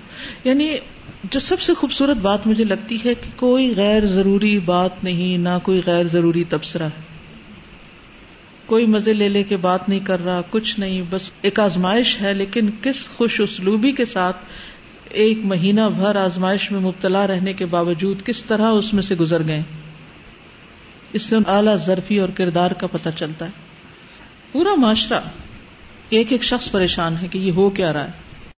یعنی 0.44 0.70
جو 1.32 1.40
سب 1.40 1.60
سے 1.60 1.74
خوبصورت 1.74 2.18
بات 2.18 2.48
مجھے 2.48 2.64
لگتی 2.64 2.96
ہے 2.96 3.14
کہ 3.14 3.30
کوئی 3.36 3.74
غیر 3.78 4.06
ضروری 4.06 4.60
بات 4.60 5.04
نہیں، 5.04 5.38
نہ 5.38 5.60
کوئی 5.64 5.82
غیر 5.86 6.04
ضروری 6.08 6.44
تبصرہ 6.50 6.84
ہے۔ 6.84 7.03
کوئی 8.66 8.86
مزے 8.86 9.14
لے 9.14 9.30
لے 9.30 9.44
کے 9.44 9.58
بات 9.58 9.90
نہیں 9.90 10.00
کر 10.00 10.24
رہا، 10.24 10.42
کچھ 10.50 10.80
نہیں، 10.80 11.02
بس 11.10 11.30
ایک 11.42 11.60
آزمائش 11.60 12.22
ہے، 12.22 12.34
لیکن 12.34 12.70
کس 12.82 13.08
خوش 13.08 13.42
اسلوبی 13.42 13.92
کے 13.92 14.06
ساتھ 14.06 14.38
ایک 15.10 15.38
مہینہ 15.44 15.82
بھر 15.96 16.16
آزمائش 16.16 16.72
میں 16.72 16.80
مبتلا 16.80 17.28
رہنے 17.28 17.54
کے 17.54 17.66
باوجود 17.66 18.24
کس 18.24 18.44
طرح 18.44 18.70
اس 18.70 18.94
میں 18.94 19.04
سے 19.04 19.16
گزر 19.16 19.48
گئے؟ 19.48 19.62
اس 21.14 21.22
سے 21.22 21.36
اعلی 21.48 21.72
ظرفی 21.76 22.20
اور 22.20 22.30
کردار 22.30 22.72
کا 22.72 22.88
پتہ 22.88 23.10
چلتا 23.16 23.46
ہے۔ 23.46 23.52
پورا 24.52 24.76
معاشرہ 24.78 25.20
ایک 26.10 26.32
ایک 26.32 26.44
شخص 26.44 26.72
پریشان 26.72 27.16
ہے 27.22 27.28
کہ 27.28 27.38
یہ 27.38 27.52
ہو 27.52 27.70
کیا 27.70 27.94
رہا 27.94 28.04
ہے۔ 28.04 28.23